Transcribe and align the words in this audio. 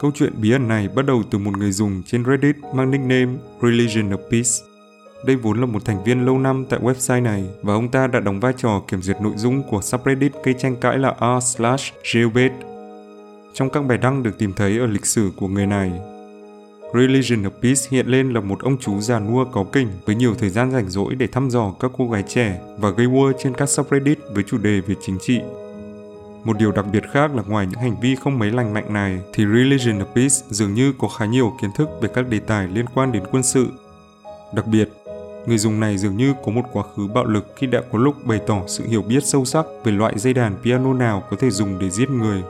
Câu 0.00 0.10
chuyện 0.14 0.32
bí 0.40 0.50
ẩn 0.50 0.68
này 0.68 0.88
bắt 0.88 1.06
đầu 1.06 1.22
từ 1.30 1.38
một 1.38 1.58
người 1.58 1.72
dùng 1.72 2.02
trên 2.06 2.24
Reddit 2.24 2.56
mang 2.74 2.90
nickname 2.90 3.32
Religion 3.62 4.10
of 4.10 4.16
Peace. 4.30 4.50
Đây 5.24 5.36
vốn 5.36 5.60
là 5.60 5.66
một 5.66 5.84
thành 5.84 6.04
viên 6.04 6.26
lâu 6.26 6.38
năm 6.38 6.64
tại 6.68 6.80
website 6.80 7.22
này 7.22 7.44
và 7.62 7.74
ông 7.74 7.88
ta 7.88 8.06
đã 8.06 8.20
đóng 8.20 8.40
vai 8.40 8.52
trò 8.56 8.82
kiểm 8.88 9.02
duyệt 9.02 9.20
nội 9.20 9.32
dung 9.36 9.62
của 9.70 9.80
subreddit 9.82 10.32
gây 10.44 10.54
tranh 10.58 10.76
cãi 10.76 10.98
là 10.98 11.14
r 11.20 11.44
slash 11.44 11.94
jailbait. 12.02 12.50
Trong 13.54 13.70
các 13.70 13.80
bài 13.80 13.98
đăng 13.98 14.22
được 14.22 14.38
tìm 14.38 14.52
thấy 14.52 14.78
ở 14.78 14.86
lịch 14.86 15.06
sử 15.06 15.30
của 15.36 15.48
người 15.48 15.66
này, 15.66 15.92
Religion 16.94 17.42
of 17.42 17.50
Peace 17.62 17.82
hiện 17.90 18.06
lên 18.06 18.32
là 18.32 18.40
một 18.40 18.62
ông 18.62 18.78
chú 18.78 19.00
già 19.00 19.18
nua 19.18 19.44
có 19.44 19.64
kỉnh 19.72 19.88
với 20.06 20.14
nhiều 20.14 20.34
thời 20.34 20.50
gian 20.50 20.70
rảnh 20.70 20.90
rỗi 20.90 21.14
để 21.14 21.26
thăm 21.26 21.50
dò 21.50 21.74
các 21.80 21.90
cô 21.98 22.08
gái 22.08 22.24
trẻ 22.28 22.60
và 22.78 22.90
gây 22.90 23.06
war 23.06 23.32
trên 23.42 23.54
các 23.54 23.68
subreddit 23.68 24.18
với 24.34 24.44
chủ 24.46 24.58
đề 24.58 24.80
về 24.80 24.94
chính 25.00 25.18
trị. 25.20 25.40
Một 26.44 26.58
điều 26.58 26.72
đặc 26.72 26.84
biệt 26.92 27.04
khác 27.12 27.34
là 27.34 27.42
ngoài 27.46 27.66
những 27.66 27.80
hành 27.80 28.00
vi 28.00 28.14
không 28.14 28.38
mấy 28.38 28.50
lành 28.50 28.74
mạnh 28.74 28.92
này 28.92 29.20
thì 29.32 29.44
Religion 29.44 29.98
of 29.98 30.04
Peace 30.04 30.34
dường 30.50 30.74
như 30.74 30.92
có 30.98 31.08
khá 31.08 31.26
nhiều 31.26 31.52
kiến 31.62 31.70
thức 31.72 31.88
về 32.00 32.08
các 32.14 32.28
đề 32.28 32.38
tài 32.38 32.68
liên 32.68 32.86
quan 32.94 33.12
đến 33.12 33.22
quân 33.30 33.42
sự. 33.42 33.68
Đặc 34.54 34.66
biệt, 34.66 34.88
người 35.46 35.58
dùng 35.58 35.80
này 35.80 35.98
dường 35.98 36.16
như 36.16 36.34
có 36.44 36.52
một 36.52 36.62
quá 36.72 36.84
khứ 36.96 37.06
bạo 37.06 37.24
lực 37.24 37.52
khi 37.56 37.66
đã 37.66 37.80
có 37.92 37.98
lúc 37.98 38.26
bày 38.26 38.40
tỏ 38.46 38.62
sự 38.66 38.84
hiểu 38.86 39.02
biết 39.02 39.24
sâu 39.24 39.44
sắc 39.44 39.66
về 39.84 39.92
loại 39.92 40.18
dây 40.18 40.34
đàn 40.34 40.56
piano 40.62 40.94
nào 40.94 41.22
có 41.30 41.36
thể 41.40 41.50
dùng 41.50 41.78
để 41.78 41.90
giết 41.90 42.10
người. 42.10 42.42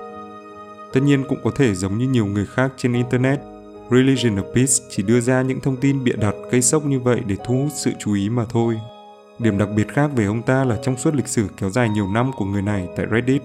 Tất 0.92 1.00
nhiên 1.02 1.24
cũng 1.28 1.38
có 1.44 1.50
thể 1.56 1.74
giống 1.74 1.98
như 1.98 2.08
nhiều 2.08 2.26
người 2.26 2.46
khác 2.46 2.72
trên 2.76 2.92
Internet, 2.92 3.40
Religion 3.90 4.36
of 4.36 4.54
Peace 4.54 4.72
chỉ 4.90 5.02
đưa 5.02 5.20
ra 5.20 5.42
những 5.42 5.60
thông 5.60 5.76
tin 5.76 6.04
bịa 6.04 6.16
đặt 6.16 6.34
gây 6.50 6.62
sốc 6.62 6.84
như 6.84 7.00
vậy 7.00 7.20
để 7.26 7.36
thu 7.44 7.54
hút 7.54 7.72
sự 7.74 7.92
chú 7.98 8.14
ý 8.14 8.28
mà 8.28 8.44
thôi. 8.50 8.80
Điểm 9.38 9.58
đặc 9.58 9.68
biệt 9.76 9.88
khác 9.88 10.10
về 10.16 10.24
ông 10.24 10.42
ta 10.42 10.64
là 10.64 10.78
trong 10.82 10.96
suốt 10.96 11.14
lịch 11.14 11.28
sử 11.28 11.46
kéo 11.56 11.70
dài 11.70 11.88
nhiều 11.88 12.08
năm 12.08 12.32
của 12.32 12.44
người 12.44 12.62
này 12.62 12.88
tại 12.96 13.06
Reddit, 13.12 13.42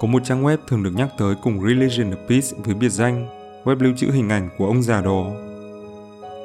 có 0.00 0.08
một 0.08 0.24
trang 0.24 0.44
web 0.44 0.56
thường 0.68 0.82
được 0.82 0.92
nhắc 0.94 1.08
tới 1.18 1.34
cùng 1.42 1.60
Religion 1.68 2.10
of 2.10 2.28
Peace 2.28 2.48
với 2.64 2.74
biệt 2.74 2.88
danh 2.88 3.26
web 3.64 3.76
lưu 3.80 3.92
trữ 3.96 4.10
hình 4.10 4.28
ảnh 4.28 4.48
của 4.58 4.66
ông 4.66 4.82
già 4.82 5.00
đó. 5.00 5.30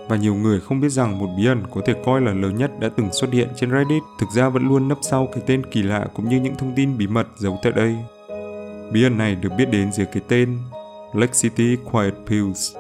Và 0.10 0.16
nhiều 0.16 0.36
người 0.36 0.60
không 0.60 0.82
biết 0.82 0.90
rằng 0.90 1.20
một 1.20 1.28
bí 1.38 1.46
ẩn 1.46 1.64
có 1.74 1.82
thể 1.86 1.94
coi 2.06 2.22
là 2.22 2.34
lớn 2.34 2.56
nhất 2.56 2.72
đã 2.80 2.90
từng 2.98 3.14
xuất 3.14 3.32
hiện 3.32 3.48
trên 3.56 3.72
Reddit 3.72 4.04
thực 4.20 4.30
ra 4.36 4.50
vẫn 4.50 4.68
luôn 4.68 4.88
nấp 4.88 4.98
sau 5.02 5.28
cái 5.34 5.44
tên 5.46 5.66
kỳ 5.72 5.84
lạ 5.84 6.08
cũng 6.14 6.30
như 6.30 6.40
những 6.40 6.56
thông 6.56 6.74
tin 6.76 6.98
bí 6.98 7.08
mật 7.08 7.28
giấu 7.38 7.60
tại 7.64 7.72
đây. 7.72 7.96
Bí 8.92 9.04
ẩn 9.04 9.18
này 9.18 9.36
được 9.36 9.50
biết 9.58 9.72
đến 9.72 9.92
dưới 9.92 10.06
cái 10.06 10.24
tên 10.28 10.58
Lake 11.14 11.34
City 11.34 11.78
Quiet 11.92 12.14
Pills. 12.28 12.76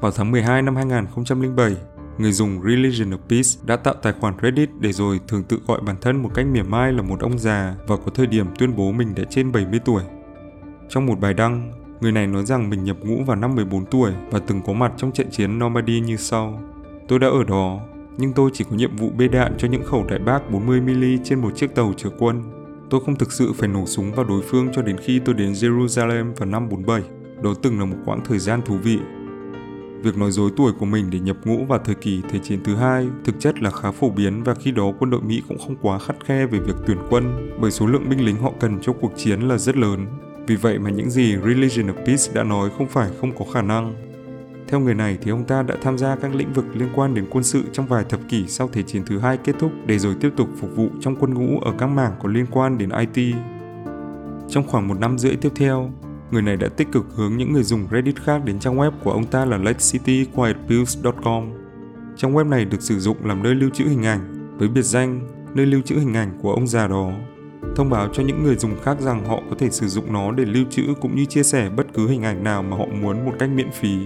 Vào 0.00 0.12
tháng 0.12 0.30
12 0.30 0.62
năm 0.62 0.76
2007, 0.76 1.76
người 2.18 2.32
dùng 2.32 2.62
Religion 2.62 3.10
of 3.10 3.18
Peace 3.28 3.48
đã 3.66 3.76
tạo 3.76 3.94
tài 3.94 4.12
khoản 4.12 4.34
Reddit 4.42 4.70
để 4.80 4.92
rồi 4.92 5.20
thường 5.28 5.42
tự 5.42 5.58
gọi 5.66 5.80
bản 5.80 5.96
thân 6.00 6.22
một 6.22 6.30
cách 6.34 6.46
mỉa 6.46 6.62
mai 6.62 6.92
là 6.92 7.02
một 7.02 7.20
ông 7.20 7.38
già 7.38 7.74
và 7.86 7.96
có 7.96 8.10
thời 8.14 8.26
điểm 8.26 8.46
tuyên 8.58 8.76
bố 8.76 8.92
mình 8.92 9.14
đã 9.14 9.24
trên 9.30 9.52
70 9.52 9.80
tuổi. 9.84 10.02
Trong 10.88 11.06
một 11.06 11.20
bài 11.20 11.34
đăng, 11.34 11.72
người 12.00 12.12
này 12.12 12.26
nói 12.26 12.46
rằng 12.46 12.70
mình 12.70 12.84
nhập 12.84 12.96
ngũ 13.00 13.24
vào 13.24 13.36
năm 13.36 13.54
14 13.54 13.84
tuổi 13.86 14.12
và 14.30 14.38
từng 14.38 14.60
có 14.66 14.72
mặt 14.72 14.92
trong 14.96 15.12
trận 15.12 15.30
chiến 15.30 15.58
Normandy 15.58 16.00
như 16.00 16.16
sau. 16.16 16.62
Tôi 17.08 17.18
đã 17.18 17.26
ở 17.26 17.44
đó, 17.44 17.80
nhưng 18.18 18.32
tôi 18.32 18.50
chỉ 18.54 18.64
có 18.64 18.76
nhiệm 18.76 18.96
vụ 18.96 19.10
bê 19.18 19.28
đạn 19.28 19.54
cho 19.58 19.68
những 19.68 19.84
khẩu 19.84 20.04
đại 20.04 20.18
bác 20.18 20.40
40mm 20.50 21.18
trên 21.24 21.40
một 21.40 21.56
chiếc 21.56 21.74
tàu 21.74 21.92
chở 21.96 22.10
quân. 22.18 22.42
Tôi 22.90 23.00
không 23.06 23.16
thực 23.16 23.32
sự 23.32 23.52
phải 23.52 23.68
nổ 23.68 23.86
súng 23.86 24.12
vào 24.12 24.24
đối 24.24 24.42
phương 24.42 24.68
cho 24.74 24.82
đến 24.82 24.96
khi 24.98 25.20
tôi 25.24 25.34
đến 25.34 25.52
Jerusalem 25.52 26.34
vào 26.34 26.48
năm 26.48 26.68
47. 26.68 27.02
Đó 27.42 27.54
từng 27.62 27.78
là 27.78 27.84
một 27.84 27.96
quãng 28.04 28.20
thời 28.24 28.38
gian 28.38 28.62
thú 28.62 28.76
vị 28.76 28.98
Việc 30.02 30.18
nói 30.18 30.30
dối 30.30 30.50
tuổi 30.56 30.72
của 30.78 30.86
mình 30.86 31.10
để 31.10 31.18
nhập 31.20 31.36
ngũ 31.44 31.64
vào 31.64 31.78
thời 31.78 31.94
kỳ 31.94 32.22
Thế 32.30 32.38
chiến 32.38 32.60
thứ 32.64 32.74
hai 32.74 33.06
thực 33.24 33.40
chất 33.40 33.62
là 33.62 33.70
khá 33.70 33.90
phổ 33.90 34.10
biến 34.10 34.42
và 34.42 34.54
khi 34.54 34.70
đó 34.70 34.92
quân 34.98 35.10
đội 35.10 35.20
Mỹ 35.20 35.42
cũng 35.48 35.58
không 35.58 35.76
quá 35.82 35.98
khắt 35.98 36.16
khe 36.24 36.46
về 36.46 36.58
việc 36.58 36.74
tuyển 36.86 36.98
quân 37.10 37.50
bởi 37.60 37.70
số 37.70 37.86
lượng 37.86 38.08
binh 38.08 38.24
lính 38.24 38.36
họ 38.36 38.52
cần 38.60 38.78
cho 38.82 38.92
cuộc 38.92 39.12
chiến 39.16 39.40
là 39.40 39.58
rất 39.58 39.76
lớn. 39.76 40.06
Vì 40.46 40.56
vậy 40.56 40.78
mà 40.78 40.90
những 40.90 41.10
gì 41.10 41.36
Religion 41.36 41.86
of 41.86 42.06
Peace 42.06 42.32
đã 42.34 42.42
nói 42.42 42.70
không 42.78 42.88
phải 42.88 43.10
không 43.20 43.32
có 43.38 43.44
khả 43.54 43.62
năng. 43.62 43.94
Theo 44.68 44.80
người 44.80 44.94
này 44.94 45.18
thì 45.22 45.30
ông 45.30 45.44
ta 45.44 45.62
đã 45.62 45.76
tham 45.82 45.98
gia 45.98 46.16
các 46.16 46.34
lĩnh 46.34 46.52
vực 46.52 46.64
liên 46.74 46.88
quan 46.94 47.14
đến 47.14 47.26
quân 47.30 47.44
sự 47.44 47.62
trong 47.72 47.86
vài 47.86 48.04
thập 48.04 48.20
kỷ 48.28 48.46
sau 48.48 48.68
Thế 48.72 48.82
chiến 48.82 49.02
thứ 49.06 49.18
hai 49.18 49.36
kết 49.36 49.54
thúc 49.58 49.72
để 49.86 49.98
rồi 49.98 50.14
tiếp 50.20 50.30
tục 50.36 50.48
phục 50.56 50.76
vụ 50.76 50.88
trong 51.00 51.16
quân 51.16 51.34
ngũ 51.34 51.60
ở 51.60 51.72
các 51.78 51.86
mảng 51.86 52.12
có 52.22 52.28
liên 52.28 52.46
quan 52.50 52.78
đến 52.78 52.90
IT. 52.90 53.34
Trong 54.48 54.66
khoảng 54.66 54.88
một 54.88 55.00
năm 55.00 55.18
rưỡi 55.18 55.36
tiếp 55.36 55.52
theo, 55.54 55.90
người 56.32 56.42
này 56.42 56.56
đã 56.56 56.68
tích 56.68 56.92
cực 56.92 57.06
hướng 57.14 57.36
những 57.36 57.52
người 57.52 57.62
dùng 57.62 57.86
Reddit 57.92 58.22
khác 58.22 58.44
đến 58.44 58.58
trang 58.58 58.76
web 58.76 58.90
của 59.04 59.12
ông 59.12 59.26
ta 59.26 59.44
là 59.44 59.58
lakecityquietpills.com. 59.58 61.44
Trang 62.16 62.34
web 62.34 62.48
này 62.48 62.64
được 62.64 62.82
sử 62.82 63.00
dụng 63.00 63.16
làm 63.24 63.42
nơi 63.42 63.54
lưu 63.54 63.70
trữ 63.70 63.84
hình 63.84 64.02
ảnh 64.02 64.48
với 64.58 64.68
biệt 64.68 64.82
danh 64.82 65.28
nơi 65.54 65.66
lưu 65.66 65.80
trữ 65.80 65.98
hình 65.98 66.14
ảnh 66.14 66.38
của 66.42 66.52
ông 66.52 66.66
già 66.66 66.88
đó. 66.88 67.10
Thông 67.76 67.90
báo 67.90 68.08
cho 68.12 68.22
những 68.22 68.42
người 68.42 68.56
dùng 68.56 68.80
khác 68.82 69.00
rằng 69.00 69.24
họ 69.24 69.40
có 69.50 69.56
thể 69.58 69.70
sử 69.70 69.88
dụng 69.88 70.12
nó 70.12 70.32
để 70.32 70.44
lưu 70.44 70.64
trữ 70.70 70.82
cũng 71.00 71.16
như 71.16 71.24
chia 71.24 71.42
sẻ 71.42 71.70
bất 71.76 71.86
cứ 71.94 72.08
hình 72.08 72.22
ảnh 72.22 72.44
nào 72.44 72.62
mà 72.62 72.76
họ 72.76 72.86
muốn 72.86 73.24
một 73.24 73.32
cách 73.38 73.50
miễn 73.50 73.70
phí. 73.70 73.98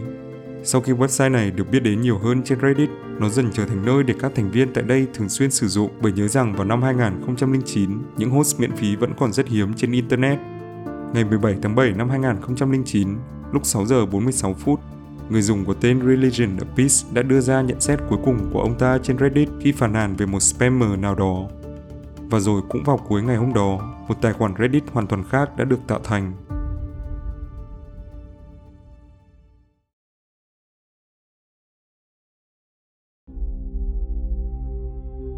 Sau 0.64 0.80
khi 0.80 0.92
website 0.92 1.32
này 1.32 1.50
được 1.50 1.70
biết 1.70 1.80
đến 1.80 2.00
nhiều 2.00 2.18
hơn 2.18 2.42
trên 2.44 2.58
Reddit, 2.60 2.90
nó 3.20 3.28
dần 3.28 3.50
trở 3.52 3.66
thành 3.66 3.84
nơi 3.86 4.02
để 4.02 4.14
các 4.20 4.32
thành 4.34 4.50
viên 4.50 4.72
tại 4.72 4.84
đây 4.84 5.06
thường 5.14 5.28
xuyên 5.28 5.50
sử 5.50 5.68
dụng 5.68 5.90
bởi 6.00 6.12
nhớ 6.12 6.28
rằng 6.28 6.56
vào 6.56 6.64
năm 6.64 6.82
2009, 6.82 7.90
những 8.16 8.30
host 8.30 8.60
miễn 8.60 8.76
phí 8.76 8.96
vẫn 8.96 9.12
còn 9.18 9.32
rất 9.32 9.48
hiếm 9.48 9.74
trên 9.74 9.92
Internet 9.92 10.38
ngày 11.14 11.24
17 11.24 11.56
tháng 11.62 11.74
7 11.74 11.92
năm 11.92 12.10
2009, 12.10 13.08
lúc 13.52 13.66
6 13.66 13.86
giờ 13.86 14.06
46 14.06 14.54
phút, 14.54 14.80
người 15.28 15.42
dùng 15.42 15.64
của 15.64 15.74
tên 15.74 16.00
Religion 16.00 16.56
of 16.56 16.76
Peace 16.76 16.94
đã 17.12 17.22
đưa 17.22 17.40
ra 17.40 17.62
nhận 17.62 17.80
xét 17.80 17.98
cuối 18.08 18.18
cùng 18.24 18.50
của 18.52 18.60
ông 18.60 18.78
ta 18.78 18.98
trên 19.02 19.18
Reddit 19.18 19.48
khi 19.60 19.72
phản 19.72 19.92
nàn 19.92 20.16
về 20.16 20.26
một 20.26 20.40
spammer 20.40 20.98
nào 20.98 21.14
đó. 21.14 21.48
Và 22.30 22.40
rồi 22.40 22.62
cũng 22.68 22.84
vào 22.84 22.96
cuối 23.08 23.22
ngày 23.22 23.36
hôm 23.36 23.54
đó, 23.54 23.78
một 24.08 24.14
tài 24.20 24.32
khoản 24.32 24.54
Reddit 24.58 24.84
hoàn 24.92 25.06
toàn 25.06 25.24
khác 25.30 25.56
đã 25.56 25.64
được 25.64 25.78
tạo 25.86 26.00
thành 26.04 26.32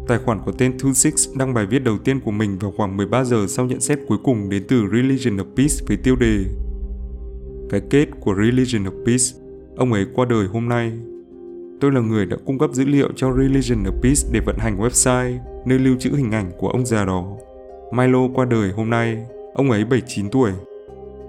Tài 0.09 0.17
khoản 0.17 0.39
có 0.45 0.51
tên 0.57 0.77
Two 0.77 0.93
Six 0.93 1.29
đăng 1.35 1.53
bài 1.53 1.65
viết 1.65 1.79
đầu 1.79 1.97
tiên 1.97 2.19
của 2.19 2.31
mình 2.31 2.57
vào 2.59 2.73
khoảng 2.77 2.97
13 2.97 3.23
giờ 3.23 3.45
sau 3.47 3.65
nhận 3.65 3.79
xét 3.79 3.99
cuối 4.07 4.17
cùng 4.23 4.49
đến 4.49 4.63
từ 4.67 4.87
Religion 4.91 5.37
of 5.37 5.55
Peace 5.55 5.75
với 5.87 5.97
tiêu 5.97 6.15
đề 6.15 6.37
Cái 7.69 7.81
kết 7.89 8.05
của 8.19 8.35
Religion 8.35 8.83
of 8.83 9.05
Peace, 9.05 9.23
ông 9.77 9.93
ấy 9.93 10.05
qua 10.15 10.25
đời 10.29 10.47
hôm 10.47 10.69
nay. 10.69 10.91
Tôi 11.79 11.91
là 11.91 12.01
người 12.01 12.25
đã 12.25 12.37
cung 12.45 12.59
cấp 12.59 12.69
dữ 12.73 12.85
liệu 12.85 13.09
cho 13.15 13.33
Religion 13.33 13.83
of 13.83 14.01
Peace 14.01 14.29
để 14.31 14.39
vận 14.39 14.57
hành 14.57 14.77
website, 14.77 15.37
nơi 15.65 15.79
lưu 15.79 15.95
trữ 15.99 16.11
hình 16.15 16.31
ảnh 16.31 16.51
của 16.59 16.69
ông 16.69 16.85
già 16.85 17.05
đó. 17.05 17.25
Milo 17.93 18.27
qua 18.33 18.45
đời 18.45 18.71
hôm 18.71 18.89
nay, 18.89 19.17
ông 19.53 19.71
ấy 19.71 19.85
79 19.85 20.29
tuổi. 20.29 20.51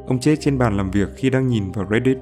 Ông 0.06 0.18
chết 0.20 0.40
trên 0.40 0.58
bàn 0.58 0.76
làm 0.76 0.90
việc 0.90 1.08
khi 1.16 1.30
đang 1.30 1.48
nhìn 1.48 1.72
vào 1.72 1.86
Reddit. 1.90 2.18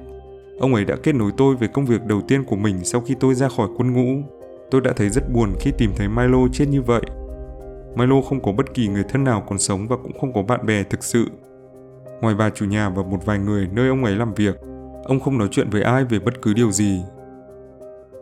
Ông 0.59 0.75
ấy 0.75 0.85
đã 0.85 0.95
kết 1.03 1.15
nối 1.15 1.31
tôi 1.37 1.55
về 1.55 1.67
công 1.67 1.85
việc 1.85 2.05
đầu 2.05 2.21
tiên 2.21 2.43
của 2.43 2.55
mình 2.55 2.83
sau 2.83 3.01
khi 3.01 3.15
tôi 3.19 3.35
ra 3.35 3.49
khỏi 3.49 3.67
quân 3.77 3.93
ngũ 3.93 4.23
Tôi 4.71 4.81
đã 4.81 4.93
thấy 4.95 5.09
rất 5.09 5.31
buồn 5.33 5.53
khi 5.59 5.71
tìm 5.77 5.91
thấy 5.95 6.07
Milo 6.07 6.47
chết 6.53 6.65
như 6.69 6.81
vậy. 6.81 7.01
Milo 7.95 8.21
không 8.21 8.41
có 8.41 8.51
bất 8.51 8.73
kỳ 8.73 8.87
người 8.87 9.03
thân 9.09 9.23
nào 9.23 9.43
còn 9.49 9.59
sống 9.59 9.87
và 9.87 9.97
cũng 9.97 10.19
không 10.19 10.33
có 10.33 10.41
bạn 10.41 10.65
bè 10.65 10.83
thực 10.83 11.03
sự. 11.03 11.25
Ngoài 12.21 12.35
bà 12.35 12.49
chủ 12.49 12.65
nhà 12.65 12.89
và 12.89 13.03
một 13.03 13.25
vài 13.25 13.39
người 13.39 13.67
nơi 13.73 13.89
ông 13.89 14.05
ấy 14.05 14.15
làm 14.15 14.33
việc, 14.33 14.55
ông 15.03 15.19
không 15.19 15.37
nói 15.37 15.47
chuyện 15.51 15.69
với 15.69 15.81
ai 15.81 16.03
về 16.05 16.19
bất 16.19 16.41
cứ 16.41 16.53
điều 16.53 16.71
gì. 16.71 17.01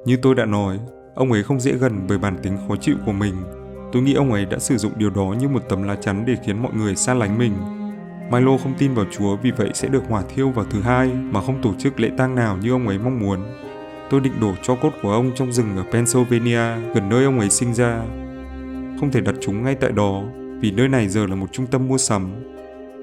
Như 0.05 0.17
tôi 0.21 0.35
đã 0.35 0.45
nói, 0.45 0.79
ông 1.15 1.31
ấy 1.31 1.43
không 1.43 1.59
dễ 1.59 1.71
gần 1.71 2.05
bởi 2.09 2.17
bản 2.17 2.37
tính 2.43 2.57
khó 2.67 2.75
chịu 2.75 2.95
của 3.05 3.11
mình. 3.11 3.33
Tôi 3.91 4.01
nghĩ 4.01 4.13
ông 4.13 4.33
ấy 4.33 4.45
đã 4.45 4.59
sử 4.59 4.77
dụng 4.77 4.91
điều 4.97 5.09
đó 5.09 5.35
như 5.39 5.47
một 5.47 5.61
tấm 5.69 5.83
lá 5.83 5.95
chắn 5.95 6.23
để 6.27 6.35
khiến 6.45 6.63
mọi 6.63 6.71
người 6.73 6.95
xa 6.95 7.13
lánh 7.13 7.37
mình. 7.37 7.53
Milo 8.31 8.57
không 8.57 8.73
tin 8.77 8.93
vào 8.93 9.05
Chúa 9.11 9.35
vì 9.35 9.51
vậy 9.51 9.69
sẽ 9.73 9.87
được 9.87 10.03
hỏa 10.09 10.23
thiêu 10.35 10.49
vào 10.49 10.65
thứ 10.69 10.81
hai 10.81 11.07
mà 11.07 11.41
không 11.41 11.61
tổ 11.61 11.73
chức 11.79 11.99
lễ 11.99 12.09
tang 12.17 12.35
nào 12.35 12.57
như 12.57 12.71
ông 12.71 12.87
ấy 12.87 12.99
mong 12.99 13.19
muốn. 13.19 13.39
Tôi 14.09 14.19
định 14.19 14.39
đổ 14.41 14.53
cho 14.63 14.75
cốt 14.75 14.91
của 15.01 15.11
ông 15.11 15.31
trong 15.35 15.51
rừng 15.51 15.77
ở 15.77 15.83
Pennsylvania, 15.91 16.91
gần 16.93 17.09
nơi 17.09 17.25
ông 17.25 17.39
ấy 17.39 17.49
sinh 17.49 17.73
ra. 17.73 18.01
Không 18.99 19.11
thể 19.11 19.21
đặt 19.21 19.35
chúng 19.41 19.63
ngay 19.63 19.75
tại 19.75 19.91
đó, 19.91 20.23
vì 20.59 20.71
nơi 20.71 20.87
này 20.87 21.07
giờ 21.07 21.25
là 21.25 21.35
một 21.35 21.47
trung 21.51 21.67
tâm 21.67 21.87
mua 21.87 21.97
sắm. 21.97 22.29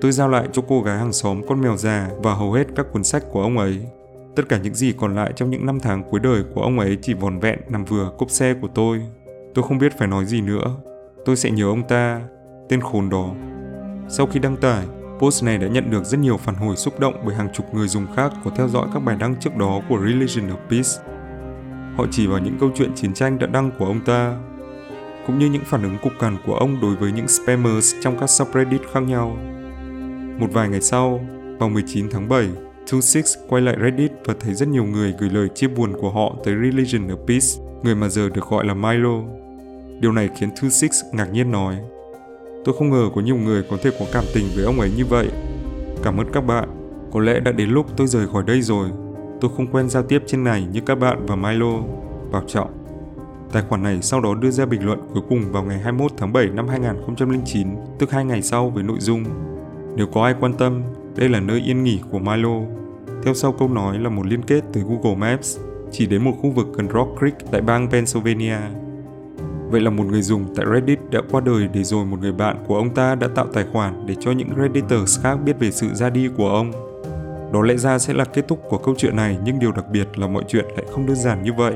Tôi 0.00 0.12
giao 0.12 0.28
lại 0.28 0.48
cho 0.52 0.62
cô 0.68 0.82
gái 0.82 0.98
hàng 0.98 1.12
xóm 1.12 1.42
con 1.48 1.60
mèo 1.60 1.76
già 1.76 2.08
và 2.22 2.34
hầu 2.34 2.52
hết 2.52 2.64
các 2.76 2.86
cuốn 2.92 3.04
sách 3.04 3.22
của 3.32 3.42
ông 3.42 3.58
ấy. 3.58 3.80
Tất 4.36 4.42
cả 4.48 4.58
những 4.58 4.74
gì 4.74 4.92
còn 4.92 5.14
lại 5.14 5.32
trong 5.36 5.50
những 5.50 5.66
năm 5.66 5.80
tháng 5.80 6.02
cuối 6.10 6.20
đời 6.20 6.42
của 6.54 6.62
ông 6.62 6.78
ấy 6.78 6.98
chỉ 7.02 7.14
vòn 7.14 7.40
vẹn 7.40 7.58
nằm 7.68 7.84
vừa 7.84 8.10
cốp 8.18 8.30
xe 8.30 8.54
của 8.60 8.68
tôi. 8.74 9.00
Tôi 9.54 9.64
không 9.68 9.78
biết 9.78 9.98
phải 9.98 10.08
nói 10.08 10.24
gì 10.24 10.40
nữa. 10.40 10.76
Tôi 11.24 11.36
sẽ 11.36 11.50
nhớ 11.50 11.68
ông 11.68 11.88
ta, 11.88 12.20
tên 12.68 12.80
khốn 12.80 13.10
đó. 13.10 13.34
Sau 14.08 14.26
khi 14.26 14.40
đăng 14.40 14.56
tải, 14.56 14.86
Post 15.18 15.44
này 15.44 15.58
đã 15.58 15.68
nhận 15.68 15.90
được 15.90 16.04
rất 16.04 16.18
nhiều 16.18 16.36
phản 16.36 16.54
hồi 16.54 16.76
xúc 16.76 17.00
động 17.00 17.14
bởi 17.26 17.34
hàng 17.34 17.52
chục 17.52 17.74
người 17.74 17.88
dùng 17.88 18.06
khác 18.16 18.32
có 18.44 18.50
theo 18.56 18.68
dõi 18.68 18.88
các 18.94 19.00
bài 19.00 19.16
đăng 19.20 19.36
trước 19.40 19.56
đó 19.56 19.80
của 19.88 19.98
Religion 19.98 20.48
of 20.48 20.56
Peace. 20.70 21.14
Họ 21.96 22.06
chỉ 22.10 22.26
vào 22.26 22.38
những 22.38 22.56
câu 22.60 22.70
chuyện 22.76 22.94
chiến 22.94 23.14
tranh 23.14 23.38
đã 23.38 23.46
đăng 23.46 23.70
của 23.78 23.86
ông 23.86 24.00
ta, 24.04 24.36
cũng 25.26 25.38
như 25.38 25.46
những 25.46 25.64
phản 25.64 25.82
ứng 25.82 25.96
cục 26.02 26.12
cằn 26.20 26.36
của 26.46 26.54
ông 26.54 26.80
đối 26.80 26.96
với 26.96 27.12
những 27.12 27.28
spammers 27.28 27.94
trong 28.02 28.18
các 28.18 28.30
subreddit 28.30 28.80
khác 28.92 29.00
nhau. 29.00 29.36
Một 30.38 30.48
vài 30.52 30.68
ngày 30.68 30.80
sau, 30.80 31.20
vào 31.58 31.68
19 31.68 32.10
tháng 32.10 32.28
7, 32.28 32.48
Two 32.86 33.00
Six 33.00 33.36
quay 33.48 33.62
lại 33.62 33.76
Reddit 33.82 34.12
và 34.24 34.34
thấy 34.40 34.54
rất 34.54 34.68
nhiều 34.68 34.84
người 34.84 35.14
gửi 35.18 35.30
lời 35.30 35.48
chia 35.54 35.68
buồn 35.68 35.92
của 36.00 36.10
họ 36.10 36.34
tới 36.44 36.54
Religion 36.54 37.08
of 37.08 37.26
Peace, 37.26 37.46
người 37.82 37.94
mà 37.94 38.08
giờ 38.08 38.28
được 38.28 38.44
gọi 38.48 38.64
là 38.64 38.74
Milo. 38.74 39.22
Điều 40.00 40.12
này 40.12 40.28
khiến 40.36 40.50
Two 40.50 40.68
Six 40.68 40.90
ngạc 41.12 41.32
nhiên 41.32 41.50
nói. 41.50 41.76
Tôi 42.64 42.74
không 42.78 42.90
ngờ 42.90 43.10
có 43.14 43.20
nhiều 43.20 43.36
người 43.36 43.62
có 43.70 43.76
thể 43.82 43.90
có 43.98 44.06
cảm 44.12 44.24
tình 44.34 44.44
với 44.54 44.64
ông 44.64 44.80
ấy 44.80 44.90
như 44.96 45.04
vậy. 45.06 45.28
Cảm 46.02 46.20
ơn 46.20 46.26
các 46.32 46.40
bạn. 46.40 46.68
Có 47.12 47.20
lẽ 47.20 47.40
đã 47.40 47.52
đến 47.52 47.70
lúc 47.70 47.86
tôi 47.96 48.06
rời 48.06 48.26
khỏi 48.28 48.42
đây 48.46 48.62
rồi. 48.62 48.88
Tôi 49.40 49.50
không 49.56 49.66
quen 49.66 49.88
giao 49.90 50.02
tiếp 50.02 50.22
trên 50.26 50.44
này 50.44 50.66
như 50.72 50.80
các 50.86 50.94
bạn 50.94 51.26
và 51.26 51.36
Milo. 51.36 51.80
Bảo 52.32 52.42
trọng. 52.46 52.84
Tài 53.52 53.62
khoản 53.68 53.82
này 53.82 53.98
sau 54.02 54.20
đó 54.20 54.34
đưa 54.34 54.50
ra 54.50 54.66
bình 54.66 54.86
luận 54.86 54.98
cuối 55.14 55.22
cùng 55.28 55.52
vào 55.52 55.62
ngày 55.62 55.78
21 55.78 56.12
tháng 56.16 56.32
7 56.32 56.46
năm 56.46 56.68
2009, 56.68 57.68
tức 57.98 58.10
hai 58.10 58.24
ngày 58.24 58.42
sau 58.42 58.70
với 58.70 58.82
nội 58.82 58.98
dung 59.00 59.24
Nếu 59.96 60.06
có 60.06 60.24
ai 60.24 60.34
quan 60.40 60.52
tâm, 60.52 60.82
đây 61.16 61.28
là 61.28 61.40
nơi 61.40 61.60
yên 61.60 61.84
nghỉ 61.84 62.00
của 62.10 62.18
Milo. 62.18 62.60
Theo 63.22 63.34
sau 63.34 63.52
câu 63.52 63.68
nói 63.68 63.98
là 63.98 64.08
một 64.08 64.26
liên 64.26 64.42
kết 64.42 64.64
từ 64.72 64.80
Google 64.80 65.16
Maps 65.16 65.58
chỉ 65.90 66.06
đến 66.06 66.24
một 66.24 66.32
khu 66.42 66.50
vực 66.50 66.66
gần 66.74 66.88
Rock 66.94 67.18
Creek 67.18 67.50
tại 67.50 67.60
bang 67.60 67.90
Pennsylvania. 67.90 68.58
Vậy 69.74 69.80
là 69.80 69.90
một 69.90 70.04
người 70.06 70.22
dùng 70.22 70.54
tại 70.56 70.66
Reddit 70.74 70.98
đã 71.10 71.20
qua 71.30 71.40
đời 71.40 71.68
để 71.72 71.84
rồi 71.84 72.04
một 72.04 72.16
người 72.20 72.32
bạn 72.32 72.64
của 72.66 72.76
ông 72.76 72.94
ta 72.94 73.14
đã 73.14 73.28
tạo 73.34 73.46
tài 73.52 73.64
khoản 73.72 74.06
để 74.06 74.14
cho 74.20 74.32
những 74.32 74.48
Redditors 74.62 75.20
khác 75.22 75.34
biết 75.44 75.58
về 75.58 75.70
sự 75.70 75.94
ra 75.94 76.10
đi 76.10 76.28
của 76.36 76.48
ông. 76.48 76.72
Đó 77.52 77.62
lẽ 77.62 77.76
ra 77.76 77.98
sẽ 77.98 78.14
là 78.14 78.24
kết 78.24 78.48
thúc 78.48 78.60
của 78.68 78.78
câu 78.78 78.94
chuyện 78.98 79.16
này 79.16 79.38
nhưng 79.44 79.58
điều 79.58 79.72
đặc 79.72 79.84
biệt 79.92 80.18
là 80.18 80.26
mọi 80.26 80.44
chuyện 80.48 80.64
lại 80.76 80.86
không 80.92 81.06
đơn 81.06 81.16
giản 81.16 81.42
như 81.42 81.52
vậy. 81.52 81.74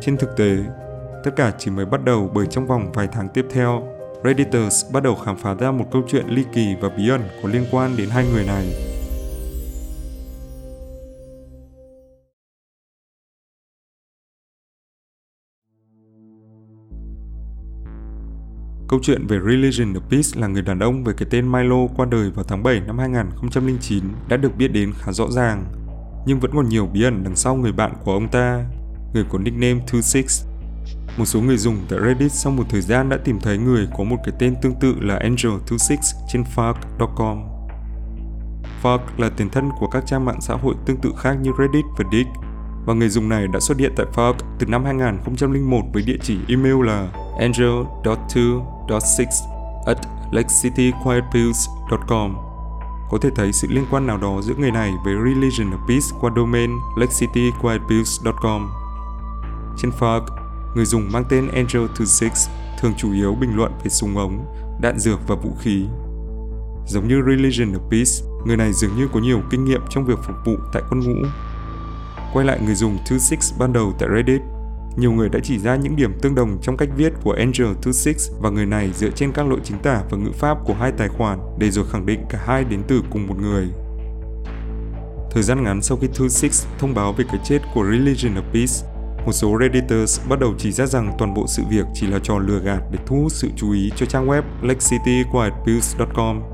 Trên 0.00 0.16
thực 0.16 0.36
tế, 0.36 0.56
tất 1.24 1.30
cả 1.36 1.52
chỉ 1.58 1.70
mới 1.70 1.84
bắt 1.84 2.04
đầu 2.04 2.30
bởi 2.34 2.46
trong 2.46 2.66
vòng 2.66 2.92
vài 2.92 3.08
tháng 3.12 3.28
tiếp 3.28 3.46
theo, 3.52 3.82
Redditors 4.24 4.92
bắt 4.92 5.02
đầu 5.02 5.14
khám 5.14 5.36
phá 5.36 5.54
ra 5.54 5.70
một 5.70 5.86
câu 5.92 6.02
chuyện 6.08 6.26
ly 6.28 6.44
kỳ 6.52 6.74
và 6.80 6.88
bí 6.88 7.08
ẩn 7.08 7.20
có 7.42 7.48
liên 7.48 7.64
quan 7.70 7.96
đến 7.96 8.08
hai 8.08 8.26
người 8.34 8.44
này. 8.46 8.66
Câu 18.88 19.00
chuyện 19.02 19.26
về 19.26 19.38
Religion 19.46 19.92
of 19.92 20.00
Peace 20.10 20.40
là 20.40 20.46
người 20.46 20.62
đàn 20.62 20.78
ông 20.78 21.04
với 21.04 21.14
cái 21.14 21.28
tên 21.30 21.52
Milo 21.52 21.86
qua 21.96 22.06
đời 22.10 22.30
vào 22.30 22.44
tháng 22.48 22.62
7 22.62 22.80
năm 22.80 22.98
2009 22.98 24.04
đã 24.28 24.36
được 24.36 24.56
biết 24.56 24.68
đến 24.68 24.92
khá 24.98 25.12
rõ 25.12 25.26
ràng, 25.30 25.64
nhưng 26.26 26.40
vẫn 26.40 26.50
còn 26.54 26.68
nhiều 26.68 26.86
bí 26.86 27.02
ẩn 27.02 27.24
đằng 27.24 27.36
sau 27.36 27.54
người 27.54 27.72
bạn 27.72 27.92
của 28.04 28.12
ông 28.12 28.28
ta, 28.28 28.64
người 29.14 29.24
có 29.30 29.38
nickname 29.38 29.80
Two 29.92 30.00
Six. 30.00 30.44
Một 31.18 31.24
số 31.24 31.40
người 31.40 31.56
dùng 31.56 31.76
tại 31.88 31.98
Reddit 32.04 32.32
sau 32.32 32.52
một 32.52 32.64
thời 32.68 32.80
gian 32.80 33.08
đã 33.08 33.16
tìm 33.24 33.40
thấy 33.40 33.58
người 33.58 33.88
có 33.98 34.04
một 34.04 34.16
cái 34.24 34.34
tên 34.38 34.54
tương 34.62 34.74
tự 34.80 34.94
là 35.00 35.18
Angel26 35.18 35.96
trên 36.32 36.44
Fark.com. 36.56 37.42
Fark 38.82 39.00
là 39.18 39.30
tiền 39.36 39.48
thân 39.50 39.70
của 39.80 39.86
các 39.86 40.04
trang 40.06 40.24
mạng 40.24 40.40
xã 40.40 40.54
hội 40.54 40.74
tương 40.86 40.96
tự 40.96 41.12
khác 41.18 41.36
như 41.42 41.50
Reddit 41.58 41.84
và 41.98 42.04
Dig, 42.12 42.26
và 42.86 42.94
người 42.94 43.08
dùng 43.08 43.28
này 43.28 43.46
đã 43.52 43.60
xuất 43.60 43.78
hiện 43.78 43.92
tại 43.96 44.06
Fark 44.14 44.34
từ 44.58 44.66
năm 44.66 44.84
2001 44.84 45.82
với 45.92 46.02
địa 46.02 46.18
chỉ 46.22 46.38
email 46.48 46.84
là 46.84 47.08
angel.2.6 48.88 49.54
at 49.86 49.98
lakeCityQuietPills.com. 50.32 52.36
Có 53.10 53.18
thể 53.20 53.30
thấy 53.36 53.52
sự 53.52 53.68
liên 53.70 53.84
quan 53.90 54.06
nào 54.06 54.18
đó 54.18 54.40
giữa 54.42 54.54
người 54.58 54.70
này 54.70 54.92
với 55.04 55.14
Religion 55.14 55.70
of 55.70 55.86
Peace 55.88 56.06
qua 56.20 56.30
domain 56.36 56.70
lakeCityQuietPills.com. 56.96 58.70
Trên 59.76 59.90
Fark, 60.00 60.22
người 60.74 60.84
dùng 60.84 61.12
mang 61.12 61.24
tên 61.28 61.48
Angel26 61.54 62.50
thường 62.80 62.92
chủ 62.96 63.12
yếu 63.12 63.34
bình 63.34 63.56
luận 63.56 63.72
về 63.84 63.90
súng 63.90 64.16
ống, 64.16 64.46
đạn 64.80 64.98
dược 64.98 65.28
và 65.28 65.34
vũ 65.34 65.50
khí. 65.60 65.86
Giống 66.86 67.08
như 67.08 67.22
Religion 67.26 67.72
of 67.72 67.90
Peace, 67.90 68.10
người 68.46 68.56
này 68.56 68.72
dường 68.72 68.96
như 68.96 69.08
có 69.12 69.20
nhiều 69.20 69.40
kinh 69.50 69.64
nghiệm 69.64 69.80
trong 69.90 70.04
việc 70.04 70.18
phục 70.22 70.36
vụ 70.44 70.56
tại 70.72 70.82
quân 70.90 71.00
ngũ. 71.00 71.28
Quay 72.32 72.46
lại 72.46 72.60
người 72.64 72.74
dùng 72.74 72.98
26 73.10 73.58
ban 73.58 73.72
đầu 73.72 73.92
tại 73.98 74.08
Reddit, 74.16 74.40
nhiều 74.96 75.12
người 75.12 75.28
đã 75.28 75.38
chỉ 75.42 75.58
ra 75.58 75.76
những 75.76 75.96
điểm 75.96 76.12
tương 76.22 76.34
đồng 76.34 76.58
trong 76.62 76.76
cách 76.76 76.88
viết 76.96 77.12
của 77.22 77.34
Angel26 77.34 78.14
và 78.40 78.50
người 78.50 78.66
này 78.66 78.90
dựa 78.94 79.10
trên 79.10 79.32
các 79.32 79.46
lỗi 79.46 79.60
chính 79.64 79.78
tả 79.78 80.02
và 80.10 80.18
ngữ 80.18 80.30
pháp 80.32 80.58
của 80.64 80.74
hai 80.74 80.92
tài 80.92 81.08
khoản 81.08 81.38
để 81.58 81.70
rồi 81.70 81.84
khẳng 81.92 82.06
định 82.06 82.20
cả 82.28 82.38
hai 82.46 82.64
đến 82.64 82.82
từ 82.88 83.02
cùng 83.10 83.26
một 83.26 83.36
người. 83.40 83.68
Thời 85.30 85.42
gian 85.42 85.64
ngắn 85.64 85.82
sau 85.82 85.98
khi 85.98 86.08
26 86.18 86.70
thông 86.78 86.94
báo 86.94 87.12
về 87.12 87.24
cái 87.28 87.40
chết 87.44 87.58
của 87.74 87.84
Religion 87.84 88.34
of 88.34 88.52
Peace, 88.52 88.94
một 89.26 89.32
số 89.32 89.58
Redditors 89.60 90.20
bắt 90.28 90.38
đầu 90.40 90.54
chỉ 90.58 90.72
ra 90.72 90.86
rằng 90.86 91.12
toàn 91.18 91.34
bộ 91.34 91.46
sự 91.46 91.62
việc 91.70 91.84
chỉ 91.94 92.06
là 92.06 92.18
trò 92.18 92.38
lừa 92.38 92.58
gạt 92.58 92.82
để 92.92 92.98
thu 93.06 93.16
hút 93.16 93.32
sự 93.32 93.48
chú 93.56 93.72
ý 93.72 93.92
cho 93.96 94.06
trang 94.06 94.26
web 94.28 94.42
lakeCityQuietPills.com 94.62 96.53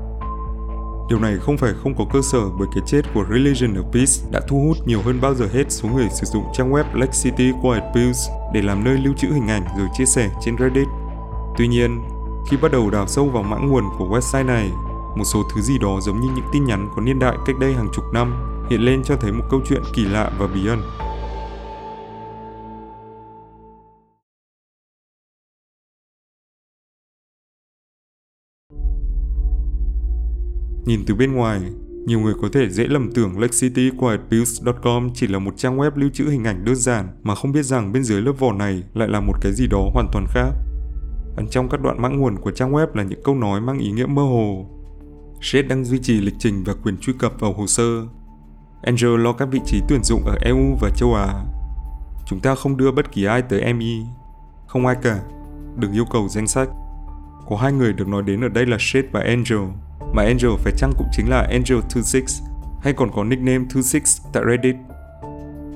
Điều 1.11 1.19
này 1.19 1.37
không 1.37 1.57
phải 1.57 1.73
không 1.83 1.95
có 1.97 2.05
cơ 2.13 2.21
sở 2.21 2.49
bởi 2.59 2.67
cái 2.75 2.83
chết 2.85 3.01
của 3.13 3.25
Religion 3.29 3.73
of 3.73 3.91
Peace 3.91 4.11
đã 4.31 4.41
thu 4.47 4.59
hút 4.67 4.77
nhiều 4.87 5.01
hơn 5.01 5.21
bao 5.21 5.33
giờ 5.33 5.47
hết 5.53 5.63
số 5.69 5.89
người 5.89 6.07
sử 6.09 6.25
dụng 6.25 6.43
trang 6.53 6.71
web 6.71 6.83
Lake 6.93 7.11
City 7.23 7.51
Quiet 7.61 7.83
Pills 7.95 8.29
để 8.53 8.61
làm 8.61 8.83
nơi 8.83 8.97
lưu 8.97 9.13
trữ 9.17 9.27
hình 9.27 9.47
ảnh 9.47 9.63
rồi 9.77 9.87
chia 9.97 10.05
sẻ 10.05 10.29
trên 10.45 10.55
Reddit. 10.59 10.87
Tuy 11.57 11.67
nhiên, 11.67 12.01
khi 12.49 12.57
bắt 12.61 12.71
đầu 12.71 12.89
đào 12.89 13.07
sâu 13.07 13.25
vào 13.25 13.43
mã 13.43 13.57
nguồn 13.57 13.83
của 13.97 14.05
website 14.05 14.45
này, 14.45 14.69
một 15.15 15.23
số 15.25 15.43
thứ 15.55 15.61
gì 15.61 15.77
đó 15.77 15.99
giống 16.01 16.21
như 16.21 16.27
những 16.35 16.49
tin 16.53 16.65
nhắn 16.65 16.89
có 16.95 17.01
niên 17.01 17.19
đại 17.19 17.35
cách 17.45 17.55
đây 17.59 17.73
hàng 17.73 17.89
chục 17.93 18.05
năm 18.13 18.33
hiện 18.69 18.81
lên 18.81 19.03
cho 19.03 19.15
thấy 19.15 19.31
một 19.31 19.43
câu 19.49 19.61
chuyện 19.69 19.81
kỳ 19.93 20.05
lạ 20.05 20.31
và 20.39 20.47
bí 20.47 20.67
ẩn. 20.67 20.81
Nhìn 30.85 31.03
từ 31.07 31.15
bên 31.15 31.33
ngoài, 31.33 31.61
nhiều 32.05 32.19
người 32.19 32.33
có 32.41 32.49
thể 32.53 32.69
dễ 32.69 32.87
lầm 32.87 33.11
tưởng 33.11 33.39
LakeCityQuietPills.com 33.39 35.09
chỉ 35.13 35.27
là 35.27 35.39
một 35.39 35.53
trang 35.57 35.77
web 35.77 35.91
lưu 35.95 36.09
trữ 36.13 36.29
hình 36.29 36.43
ảnh 36.43 36.65
đơn 36.65 36.75
giản 36.75 37.07
mà 37.23 37.35
không 37.35 37.51
biết 37.51 37.63
rằng 37.63 37.91
bên 37.93 38.03
dưới 38.03 38.21
lớp 38.21 38.31
vỏ 38.39 38.53
này 38.53 38.83
lại 38.93 39.07
là 39.07 39.19
một 39.19 39.33
cái 39.41 39.53
gì 39.53 39.67
đó 39.67 39.89
hoàn 39.93 40.07
toàn 40.13 40.25
khác. 40.29 40.51
Ẩn 41.35 41.47
trong 41.51 41.69
các 41.69 41.81
đoạn 41.81 42.01
mã 42.01 42.09
nguồn 42.09 42.37
của 42.37 42.51
trang 42.51 42.71
web 42.71 42.87
là 42.93 43.03
những 43.03 43.21
câu 43.23 43.35
nói 43.35 43.61
mang 43.61 43.79
ý 43.79 43.91
nghĩa 43.91 44.05
mơ 44.05 44.21
hồ. 44.21 44.65
Shade 45.41 45.67
đang 45.67 45.85
duy 45.85 45.99
trì 45.99 46.21
lịch 46.21 46.35
trình 46.39 46.63
và 46.65 46.73
quyền 46.83 46.97
truy 46.97 47.13
cập 47.19 47.39
vào 47.39 47.53
hồ 47.53 47.67
sơ. 47.67 48.07
Angel 48.83 49.21
lo 49.21 49.33
các 49.33 49.47
vị 49.51 49.59
trí 49.65 49.81
tuyển 49.89 50.03
dụng 50.03 50.25
ở 50.25 50.37
EU 50.41 50.77
và 50.81 50.89
châu 50.95 51.13
Á. 51.13 51.43
Chúng 52.25 52.39
ta 52.39 52.55
không 52.55 52.77
đưa 52.77 52.91
bất 52.91 53.11
kỳ 53.11 53.25
ai 53.25 53.41
tới 53.41 53.73
MI. 53.73 54.01
Không 54.67 54.85
ai 54.85 54.95
cả. 55.01 55.19
Đừng 55.77 55.93
yêu 55.93 56.05
cầu 56.11 56.27
danh 56.27 56.47
sách 56.47 56.69
của 57.51 57.57
hai 57.57 57.73
người 57.73 57.93
được 57.93 58.07
nói 58.07 58.23
đến 58.23 58.41
ở 58.41 58.49
đây 58.49 58.65
là 58.65 58.77
Shade 58.79 59.07
và 59.11 59.19
Angel 59.19 59.59
mà 60.13 60.23
Angel 60.23 60.51
phải 60.57 60.73
chăng 60.77 60.93
cũng 60.97 61.07
chính 61.11 61.29
là 61.29 61.47
Angel26 61.51 62.43
hay 62.81 62.93
còn 62.93 63.11
có 63.11 63.23
nickname 63.23 63.65
26 63.73 64.31
tại 64.33 64.43
Reddit. 64.49 64.75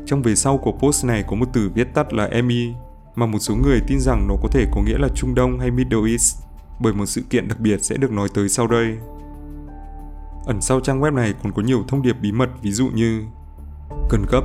Trong 0.05 0.21
về 0.21 0.35
sau 0.35 0.57
của 0.57 0.71
post 0.71 1.05
này 1.05 1.23
có 1.27 1.35
một 1.35 1.45
từ 1.53 1.71
viết 1.75 1.93
tắt 1.93 2.13
là 2.13 2.29
ME, 2.43 2.73
mà 3.15 3.25
một 3.25 3.39
số 3.39 3.55
người 3.55 3.79
tin 3.87 3.99
rằng 3.99 4.27
nó 4.27 4.35
có 4.41 4.49
thể 4.51 4.65
có 4.71 4.81
nghĩa 4.81 4.97
là 4.97 5.07
Trung 5.15 5.35
Đông 5.35 5.59
hay 5.59 5.71
Middle 5.71 6.09
East 6.09 6.43
bởi 6.79 6.93
một 6.93 7.05
sự 7.05 7.21
kiện 7.29 7.47
đặc 7.47 7.59
biệt 7.59 7.83
sẽ 7.83 7.97
được 7.97 8.11
nói 8.11 8.27
tới 8.33 8.49
sau 8.49 8.67
đây. 8.67 8.97
Ẩn 10.45 10.61
sau 10.61 10.79
trang 10.79 11.01
web 11.01 11.13
này 11.13 11.33
còn 11.43 11.51
có 11.51 11.61
nhiều 11.61 11.83
thông 11.87 12.01
điệp 12.01 12.15
bí 12.21 12.31
mật 12.31 12.49
ví 12.61 12.71
dụ 12.71 12.87
như 12.87 13.23
Cần 14.09 14.25
cấp 14.31 14.43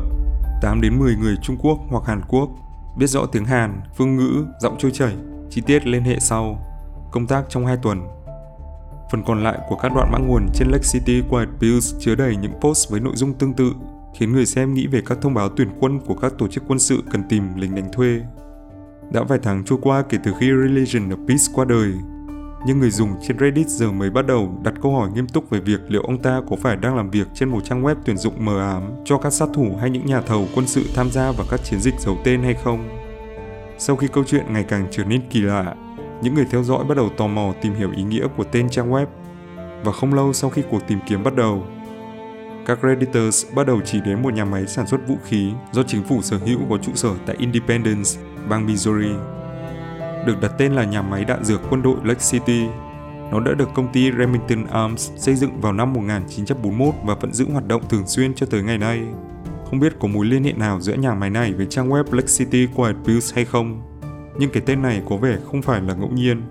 8 0.63 0.81
đến 0.81 0.99
10 0.99 1.17
người 1.17 1.37
Trung 1.43 1.57
Quốc 1.61 1.79
hoặc 1.89 2.05
Hàn 2.07 2.21
Quốc 2.29 2.51
biết 2.99 3.07
rõ 3.07 3.27
tiếng 3.27 3.45
Hàn, 3.45 3.81
phương 3.97 4.17
ngữ, 4.17 4.47
giọng 4.61 4.77
trôi 4.79 4.91
chảy, 4.91 5.17
chi 5.51 5.63
tiết 5.67 5.87
liên 5.87 6.03
hệ 6.03 6.19
sau, 6.21 6.70
công 7.13 7.27
tác 7.27 7.45
trong 7.49 7.67
2 7.67 7.77
tuần, 7.83 8.09
Phần 9.11 9.23
còn 9.27 9.43
lại 9.43 9.59
của 9.69 9.77
các 9.77 9.93
đoạn 9.95 10.13
mã 10.13 10.19
nguồn 10.19 10.47
trên 10.55 10.69
Lake 10.69 10.85
City 10.93 11.23
Quiet 11.31 11.49
Pills 11.61 11.95
chứa 11.99 12.15
đầy 12.15 12.37
những 12.37 12.53
post 12.61 12.91
với 12.91 13.01
nội 13.01 13.13
dung 13.17 13.35
tương 13.35 13.53
tự, 13.53 13.73
khiến 14.15 14.33
người 14.33 14.47
xem 14.47 14.75
nghĩ 14.75 14.87
về 14.87 15.03
các 15.07 15.19
thông 15.23 15.35
báo 15.35 15.49
tuyển 15.49 15.69
quân 15.81 16.01
của 16.01 16.15
các 16.15 16.33
tổ 16.39 16.49
chức 16.49 16.65
quân 16.69 16.79
sự 16.79 17.03
cần 17.11 17.23
tìm 17.29 17.43
lính 17.57 17.75
đánh 17.75 17.93
thuê. 17.93 18.21
Đã 19.13 19.23
vài 19.23 19.39
tháng 19.43 19.65
trôi 19.65 19.79
qua 19.83 20.03
kể 20.03 20.19
từ 20.25 20.33
khi 20.41 20.47
Religion 20.47 21.09
of 21.09 21.27
Peace 21.29 21.45
qua 21.55 21.65
đời, 21.65 21.93
nhưng 22.67 22.81
người 22.81 22.91
dùng 22.91 23.11
trên 23.23 23.39
Reddit 23.39 23.69
giờ 23.69 23.93
mới 23.93 24.11
bắt 24.11 24.27
đầu 24.27 24.59
đặt 24.63 24.75
câu 24.83 24.93
hỏi 24.93 25.11
nghiêm 25.15 25.29
túc 25.29 25.51
về 25.51 25.61
việc 25.61 25.81
liệu 25.89 26.03
ông 26.03 26.23
ta 26.23 26.41
có 26.51 26.57
phải 26.57 26.77
đang 26.77 26.97
làm 26.97 27.11
việc 27.11 27.27
trên 27.35 27.49
một 27.49 27.61
trang 27.65 27.83
web 27.83 27.95
tuyển 28.05 28.17
dụng 28.17 28.45
mờ 28.45 28.61
ám 28.61 28.83
cho 29.05 29.19
các 29.19 29.33
sát 29.33 29.49
thủ 29.55 29.77
hay 29.81 29.91
những 29.91 30.07
nhà 30.07 30.21
thầu 30.21 30.47
quân 30.55 30.67
sự 30.67 30.85
tham 30.95 31.11
gia 31.11 31.33
vào 31.33 31.47
các 31.51 31.61
chiến 31.65 31.81
dịch 31.81 31.95
giấu 32.01 32.19
tên 32.25 32.43
hay 32.43 32.55
không. 32.55 32.89
Sau 33.79 33.97
khi 33.97 34.09
câu 34.13 34.25
chuyện 34.27 34.45
ngày 34.53 34.65
càng 34.69 34.87
trở 34.91 35.05
nên 35.05 35.23
kỳ 35.31 35.41
lạ, 35.41 35.75
những 36.23 36.35
người 36.35 36.47
theo 36.51 36.63
dõi 36.63 36.85
bắt 36.85 36.97
đầu 36.97 37.09
tò 37.09 37.27
mò 37.27 37.53
tìm 37.63 37.75
hiểu 37.75 37.91
ý 37.97 38.03
nghĩa 38.03 38.27
của 38.37 38.45
tên 38.45 38.71
trang 38.71 38.93
web. 38.93 39.07
Và 39.85 39.93
không 39.93 40.15
lâu 40.15 40.33
sau 40.33 40.51
khi 40.51 40.63
cuộc 40.71 40.87
tìm 40.89 40.99
kiếm 41.07 41.23
bắt 41.25 41.37
đầu, 41.37 41.67
các 42.67 42.79
Redditors 42.83 43.47
bắt 43.55 43.67
đầu 43.67 43.81
chỉ 43.85 44.01
đến 44.01 44.23
một 44.23 44.35
nhà 44.35 44.45
máy 44.45 44.67
sản 44.67 44.87
xuất 44.87 45.09
vũ 45.09 45.17
khí 45.25 45.53
do 45.73 45.83
chính 45.83 46.05
phủ 46.05 46.23
sở 46.23 46.39
hữu 46.39 46.59
có 46.71 46.79
trụ 46.79 46.93
sở 46.95 47.11
tại 47.27 47.37
Independence, 47.39 48.11
bang 48.49 48.67
Missouri. 48.67 49.13
Được 50.27 50.41
đặt 50.41 50.53
tên 50.59 50.73
là 50.73 50.85
nhà 50.85 51.03
máy 51.03 51.25
đạn 51.25 51.45
dược 51.45 51.61
quân 51.71 51.83
đội 51.83 51.97
Lake 52.05 52.21
City, 52.31 52.67
nó 53.31 53.41
đã 53.41 53.55
được 53.55 53.69
công 53.75 53.93
ty 53.93 54.11
Remington 54.19 54.67
Arms 54.67 55.11
xây 55.17 55.35
dựng 55.35 55.61
vào 55.61 55.73
năm 55.73 55.93
1941 55.93 56.95
và 57.05 57.15
vẫn 57.15 57.33
giữ 57.33 57.51
hoạt 57.53 57.67
động 57.67 57.83
thường 57.89 58.07
xuyên 58.07 58.35
cho 58.35 58.47
tới 58.47 58.63
ngày 58.63 58.79
nay. 58.79 59.03
Không 59.65 59.81
biết 59.81 59.93
có 60.01 60.09
mối 60.09 60.27
liên 60.27 60.45
hệ 60.45 60.53
nào 60.53 60.81
giữa 60.81 60.95
nhà 60.95 61.15
máy 61.15 61.31
này 61.31 61.53
với 61.53 61.67
trang 61.67 61.91
web 61.91 62.05
Lake 62.13 62.29
City 62.39 62.67
Quiet 62.75 62.97
Pills 63.07 63.35
hay 63.35 63.45
không, 63.45 63.83
nhưng 64.41 64.51
cái 64.51 64.63
tên 64.67 64.83
này 64.83 65.03
có 65.09 65.17
vẻ 65.17 65.39
không 65.45 65.63
phải 65.63 65.81
là 65.81 65.95
ngẫu 65.95 66.09
nhiên. 66.09 66.43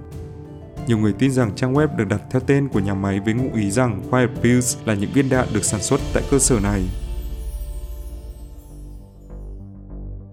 Nhiều 0.88 0.98
người 0.98 1.14
tin 1.14 1.32
rằng 1.32 1.52
trang 1.56 1.74
web 1.74 1.96
được 1.96 2.08
đặt 2.10 2.22
theo 2.32 2.42
tên 2.48 2.68
của 2.68 2.80
nhà 2.80 2.94
máy 2.94 3.20
với 3.20 3.34
ngụ 3.34 3.50
ý 3.56 3.72
rằng 3.72 4.02
Quiet 4.12 4.30
Pills 4.42 4.78
là 4.86 4.94
những 4.94 5.12
viên 5.14 5.30
đạn 5.30 5.48
được 5.54 5.64
sản 5.64 5.82
xuất 5.82 6.00
tại 6.14 6.24
cơ 6.32 6.40
sở 6.40 6.60
này. 6.64 6.90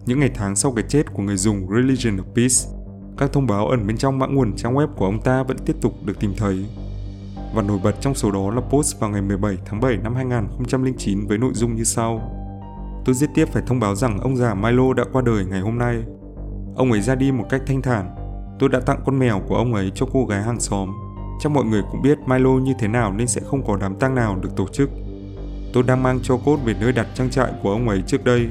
Những 0.06 0.20
ngày 0.20 0.30
tháng 0.34 0.56
sau 0.56 0.72
cái 0.72 0.84
chết 0.88 1.12
của 1.12 1.22
người 1.22 1.36
dùng 1.36 1.68
Religion 1.70 2.16
of 2.16 2.34
Peace, 2.34 2.78
các 3.18 3.32
thông 3.32 3.46
báo 3.46 3.68
ẩn 3.68 3.86
bên 3.86 3.96
trong 3.96 4.18
mã 4.18 4.26
nguồn 4.26 4.56
trang 4.56 4.74
web 4.74 4.88
của 4.96 5.04
ông 5.04 5.22
ta 5.22 5.42
vẫn 5.42 5.56
tiếp 5.66 5.76
tục 5.80 5.92
được 6.04 6.20
tìm 6.20 6.34
thấy. 6.36 6.66
Và 7.54 7.62
nổi 7.62 7.78
bật 7.84 7.94
trong 8.00 8.14
số 8.14 8.30
đó 8.30 8.50
là 8.50 8.60
post 8.60 9.00
vào 9.00 9.10
ngày 9.10 9.22
17 9.22 9.58
tháng 9.66 9.80
7 9.80 9.96
năm 9.96 10.14
2009 10.14 11.26
với 11.26 11.38
nội 11.38 11.52
dung 11.54 11.74
như 11.74 11.84
sau. 11.84 12.32
Tôi 13.04 13.14
giết 13.14 13.30
tiếp 13.34 13.48
phải 13.52 13.62
thông 13.66 13.80
báo 13.80 13.94
rằng 13.94 14.20
ông 14.20 14.36
già 14.36 14.54
Milo 14.54 14.92
đã 14.92 15.04
qua 15.12 15.22
đời 15.22 15.44
ngày 15.44 15.60
hôm 15.60 15.78
nay. 15.78 16.04
Ông 16.76 16.92
ấy 16.92 17.00
ra 17.00 17.14
đi 17.14 17.32
một 17.32 17.44
cách 17.48 17.62
thanh 17.66 17.82
thản. 17.82 18.14
Tôi 18.58 18.68
đã 18.68 18.80
tặng 18.80 19.00
con 19.04 19.18
mèo 19.18 19.42
của 19.48 19.56
ông 19.56 19.74
ấy 19.74 19.92
cho 19.94 20.06
cô 20.12 20.26
gái 20.26 20.42
hàng 20.42 20.60
xóm. 20.60 20.92
Chắc 21.40 21.52
mọi 21.52 21.64
người 21.64 21.82
cũng 21.90 22.02
biết 22.02 22.18
Milo 22.26 22.50
như 22.50 22.72
thế 22.78 22.88
nào 22.88 23.12
nên 23.12 23.26
sẽ 23.26 23.40
không 23.44 23.66
có 23.66 23.76
đám 23.76 23.94
tang 23.94 24.14
nào 24.14 24.36
được 24.36 24.56
tổ 24.56 24.66
chức. 24.72 24.90
Tôi 25.72 25.82
đang 25.82 26.02
mang 26.02 26.18
cho 26.22 26.36
cốt 26.44 26.58
về 26.64 26.74
nơi 26.80 26.92
đặt 26.92 27.06
trang 27.14 27.30
trại 27.30 27.52
của 27.62 27.70
ông 27.70 27.88
ấy 27.88 28.02
trước 28.06 28.24
đây. 28.24 28.48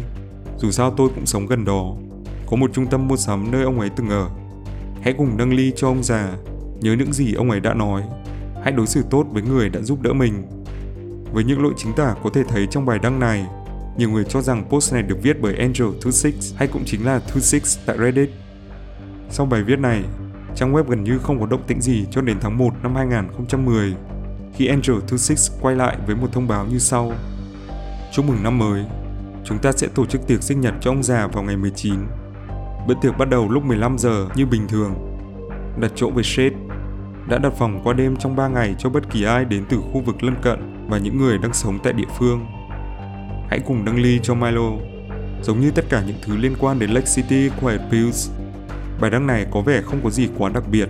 Dù 0.57 0.71
sao 0.71 0.91
tôi 0.91 1.09
cũng 1.15 1.25
sống 1.25 1.47
gần 1.47 1.65
đó. 1.65 1.93
Có 2.47 2.57
một 2.57 2.71
trung 2.73 2.87
tâm 2.87 3.07
mua 3.07 3.17
sắm 3.17 3.51
nơi 3.51 3.63
ông 3.63 3.79
ấy 3.79 3.89
từng 3.89 4.09
ở. 4.09 4.29
Hãy 5.01 5.13
cùng 5.17 5.37
nâng 5.37 5.53
ly 5.53 5.73
cho 5.75 5.87
ông 5.87 6.03
già, 6.03 6.31
nhớ 6.81 6.95
những 6.99 7.13
gì 7.13 7.33
ông 7.33 7.51
ấy 7.51 7.59
đã 7.59 7.73
nói. 7.73 8.03
Hãy 8.63 8.71
đối 8.71 8.87
xử 8.87 9.03
tốt 9.09 9.25
với 9.31 9.41
người 9.41 9.69
đã 9.69 9.81
giúp 9.81 10.01
đỡ 10.01 10.13
mình. 10.13 10.47
Với 11.33 11.43
những 11.43 11.63
lỗi 11.63 11.73
chính 11.77 11.93
tả 11.93 12.15
có 12.23 12.29
thể 12.29 12.43
thấy 12.43 12.67
trong 12.67 12.85
bài 12.85 12.99
đăng 12.99 13.19
này, 13.19 13.45
nhiều 13.97 14.09
người 14.09 14.23
cho 14.23 14.41
rằng 14.41 14.65
post 14.69 14.93
này 14.93 15.03
được 15.03 15.17
viết 15.21 15.37
bởi 15.41 15.53
Angel26 15.53 16.31
hay 16.57 16.67
cũng 16.67 16.83
chính 16.85 17.05
là 17.05 17.11
26 17.11 17.83
tại 17.85 17.97
Reddit. 17.97 18.29
Sau 19.29 19.45
bài 19.45 19.63
viết 19.63 19.79
này, 19.79 20.03
trang 20.55 20.73
web 20.73 20.83
gần 20.83 21.03
như 21.03 21.19
không 21.19 21.39
có 21.39 21.45
động 21.45 21.63
tĩnh 21.67 21.81
gì 21.81 22.05
cho 22.11 22.21
đến 22.21 22.37
tháng 22.41 22.57
1 22.57 22.73
năm 22.83 22.95
2010 22.95 23.95
khi 24.55 24.67
Angel26 24.67 25.59
quay 25.61 25.75
lại 25.75 25.97
với 26.07 26.15
một 26.15 26.27
thông 26.31 26.47
báo 26.47 26.65
như 26.65 26.79
sau. 26.79 27.11
Chúc 28.11 28.25
mừng 28.25 28.43
năm 28.43 28.57
mới, 28.57 28.85
chúng 29.43 29.57
ta 29.57 29.71
sẽ 29.71 29.87
tổ 29.87 30.05
chức 30.05 30.27
tiệc 30.27 30.43
sinh 30.43 30.61
nhật 30.61 30.73
cho 30.81 30.91
ông 30.91 31.03
già 31.03 31.27
vào 31.27 31.43
ngày 31.43 31.57
19. 31.57 31.93
Bữa 32.87 32.93
tiệc 33.01 33.17
bắt 33.17 33.29
đầu 33.29 33.49
lúc 33.49 33.63
15 33.63 33.97
giờ 33.97 34.27
như 34.35 34.45
bình 34.45 34.67
thường. 34.67 34.95
Đặt 35.79 35.91
chỗ 35.95 36.09
với 36.09 36.23
Shade. 36.23 36.55
Đã 37.29 37.37
đặt 37.37 37.53
phòng 37.57 37.81
qua 37.83 37.93
đêm 37.93 38.15
trong 38.15 38.35
3 38.35 38.47
ngày 38.47 38.75
cho 38.79 38.89
bất 38.89 39.11
kỳ 39.11 39.23
ai 39.23 39.45
đến 39.45 39.65
từ 39.69 39.77
khu 39.77 40.01
vực 40.01 40.23
lân 40.23 40.35
cận 40.41 40.87
và 40.89 40.97
những 40.97 41.17
người 41.17 41.37
đang 41.37 41.53
sống 41.53 41.79
tại 41.83 41.93
địa 41.93 42.07
phương. 42.19 42.45
Hãy 43.49 43.59
cùng 43.59 43.85
đăng 43.85 44.01
ly 44.01 44.19
cho 44.23 44.35
Milo. 44.35 44.71
Giống 45.41 45.59
như 45.59 45.71
tất 45.71 45.85
cả 45.89 46.03
những 46.07 46.17
thứ 46.21 46.37
liên 46.37 46.55
quan 46.59 46.79
đến 46.79 46.89
Lake 46.89 47.07
City 47.15 47.49
Quiet 47.61 47.81
Pills, 47.91 48.31
bài 49.01 49.11
đăng 49.11 49.27
này 49.27 49.45
có 49.51 49.61
vẻ 49.61 49.81
không 49.81 49.99
có 50.03 50.09
gì 50.09 50.29
quá 50.37 50.49
đặc 50.53 50.63
biệt. 50.71 50.89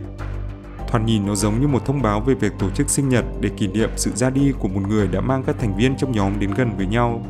Thoạt 0.87 1.05
nhìn 1.05 1.25
nó 1.25 1.35
giống 1.35 1.61
như 1.61 1.67
một 1.67 1.85
thông 1.85 2.01
báo 2.01 2.21
về 2.21 2.33
việc 2.33 2.51
tổ 2.59 2.69
chức 2.69 2.89
sinh 2.89 3.09
nhật 3.09 3.25
để 3.41 3.49
kỷ 3.57 3.67
niệm 3.67 3.89
sự 3.95 4.11
ra 4.15 4.29
đi 4.29 4.51
của 4.59 4.67
một 4.67 4.81
người 4.89 5.07
đã 5.07 5.21
mang 5.21 5.43
các 5.43 5.55
thành 5.59 5.77
viên 5.77 5.97
trong 5.97 6.11
nhóm 6.11 6.39
đến 6.39 6.51
gần 6.57 6.71
với 6.77 6.85
nhau. 6.85 7.25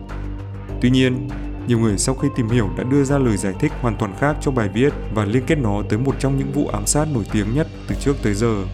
Tuy 0.82 0.90
nhiên, 0.90 1.28
nhiều 1.68 1.80
người 1.80 1.98
sau 1.98 2.16
khi 2.16 2.28
tìm 2.36 2.50
hiểu 2.50 2.70
đã 2.78 2.84
đưa 2.84 3.04
ra 3.04 3.18
lời 3.18 3.38
giải 3.38 3.54
thích 3.60 3.72
hoàn 3.82 3.96
toàn 3.98 4.14
khác 4.20 4.36
cho 4.42 4.52
bài 4.52 4.70
viết 4.74 4.94
và 5.14 5.26
liên 5.26 5.44
kết 5.48 5.58
nó 5.58 5.82
tới 5.90 6.00
một 6.00 6.16
trong 6.20 6.38
những 6.38 6.52
vụ 6.52 6.68
ám 6.68 6.86
sát 6.86 7.08
nổi 7.14 7.24
tiếng 7.32 7.56
nhất 7.56 7.68
từ 7.88 7.96
trước 8.00 8.16
tới 8.24 8.34
giờ. 8.34 8.66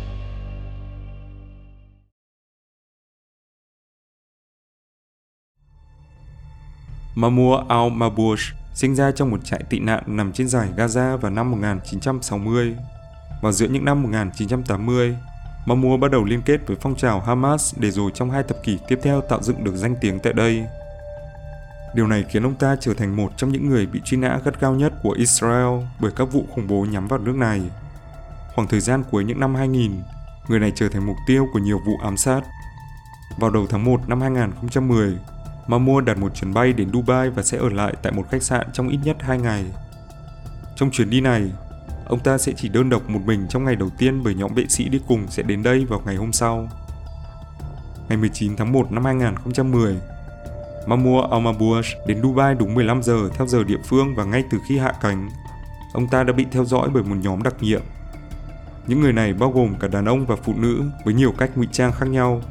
Mamour 7.15 7.60
Al-Maboush 7.68 8.53
sinh 8.74 8.96
ra 8.96 9.12
trong 9.12 9.32
một 9.32 9.46
trại 9.46 9.63
tị 9.70 9.80
nạn 9.80 10.03
nằm 10.08 10.32
trên 10.32 10.48
giải 10.48 10.70
Gaza 10.77 11.18
vào 11.18 11.32
năm 11.32 11.51
1960. 11.51 12.75
Vào 13.41 13.51
giữa 13.51 13.68
những 13.68 13.86
năm 13.86 14.03
1980, 14.03 15.18
Mamour 15.65 16.00
bắt 16.00 16.12
đầu 16.12 16.24
liên 16.24 16.41
kết 16.41 16.68
với 16.68 16.77
phong 16.82 16.96
trào 16.96 17.20
Hamas 17.20 17.75
để 17.77 17.91
rồi 17.91 18.12
trong 18.13 18.32
hai 18.32 18.44
thập 18.44 18.63
kỷ 18.63 18.77
tiếp 18.88 19.00
theo 19.03 19.22
tạo 19.22 19.41
dựng 19.44 19.63
được 19.63 19.75
danh 19.75 19.96
tiếng 20.01 20.20
tại 20.20 20.34
đây. 20.34 20.65
Điều 21.96 22.08
này 22.08 22.25
khiến 22.30 22.44
ông 22.44 22.56
ta 22.56 22.75
trở 22.80 22.94
thành 22.94 23.15
một 23.15 23.32
trong 23.38 23.51
những 23.51 23.70
người 23.70 23.86
bị 23.86 24.01
truy 24.06 24.18
nã 24.18 24.39
gắt 24.46 24.62
gao 24.62 24.75
nhất 24.75 24.94
của 25.03 25.12
Israel 25.12 25.86
bởi 26.00 26.12
các 26.15 26.25
vụ 26.32 26.46
khủng 26.56 26.68
bố 26.68 26.86
nhắm 26.91 27.08
vào 27.08 27.20
nước 27.20 27.36
này. 27.36 27.62
Khoảng 28.56 28.68
thời 28.68 28.80
gian 28.80 29.03
cuối 29.12 29.24
những 29.24 29.39
năm 29.39 29.56
2000, 29.56 30.01
người 30.48 30.60
này 30.60 30.72
trở 30.75 30.89
thành 30.89 31.06
mục 31.06 31.18
tiêu 31.27 31.48
của 31.53 31.60
nhiều 31.60 31.80
vụ 31.86 31.94
ám 32.03 32.18
sát. 32.18 32.41
Vào 33.38 33.51
đầu 33.51 33.65
tháng 33.70 33.86
1 33.86 34.10
năm 34.10 34.22
2010, 34.22 35.18
Mahmoud 35.68 36.03
đặt 36.03 36.18
một 36.18 36.36
chuyến 36.36 36.53
bay 36.53 36.74
đến 36.74 36.89
Dubai 36.94 37.30
và 37.30 37.44
sẽ 37.44 37.58
ở 37.58 37.70
lại 37.70 37.94
tại 38.01 38.12
một 38.12 38.24
khách 38.30 38.44
sạn 38.44 38.68
trong 38.74 38.89
ít 38.89 39.00
nhất 39.03 39.18
2 39.20 39.38
ngày. 39.38 39.65
Trong 40.75 40.91
chuyến 40.91 41.10
đi 41.10 41.22
này, 41.22 41.51
ông 42.06 42.20
ta 42.20 42.38
sẽ 42.38 42.53
chỉ 42.58 42.70
đơn 42.70 42.89
độc 42.89 43.10
một 43.10 43.20
mình 43.25 43.46
trong 43.50 43.63
ngày 43.63 43.75
đầu 43.75 43.89
tiên 43.98 44.24
bởi 44.24 44.36
nhóm 44.36 44.53
vệ 44.53 44.65
sĩ 44.70 44.89
đi 44.89 45.00
cùng 45.08 45.27
sẽ 45.30 45.44
đến 45.44 45.63
đây 45.63 45.86
vào 45.86 46.01
ngày 46.06 46.15
hôm 46.15 46.32
sau. 46.32 46.68
Ngày 48.10 48.18
19 48.18 48.56
tháng 48.56 48.72
1 48.72 48.91
năm 48.91 49.06
2010, 49.06 49.98
Mahmoud 50.88 51.25
al 51.32 51.41
đến 52.08 52.22
Dubai 52.22 52.56
đúng 52.56 52.74
15 52.74 53.03
giờ 53.03 53.30
theo 53.34 53.48
giờ 53.48 53.63
địa 53.63 53.80
phương 53.86 54.15
và 54.15 54.24
ngay 54.24 54.44
từ 54.51 54.58
khi 54.68 54.77
hạ 54.77 54.94
cánh, 55.01 55.30
ông 55.94 56.08
ta 56.08 56.24
đã 56.24 56.34
bị 56.34 56.46
theo 56.51 56.65
dõi 56.65 56.89
bởi 56.94 57.03
một 57.03 57.15
nhóm 57.22 57.44
đặc 57.44 57.53
nhiệm. 57.60 57.82
Những 58.88 59.01
người 59.01 59.13
này 59.13 59.34
bao 59.34 59.51
gồm 59.51 59.75
cả 59.80 59.88
đàn 59.88 60.06
ông 60.06 60.25
và 60.25 60.36
phụ 60.36 60.53
nữ 60.58 60.84
với 61.06 61.13
nhiều 61.13 61.34
cách 61.38 61.51
ngụy 61.56 61.68
trang 61.72 61.91
khác 61.91 62.06
nhau. 62.06 62.41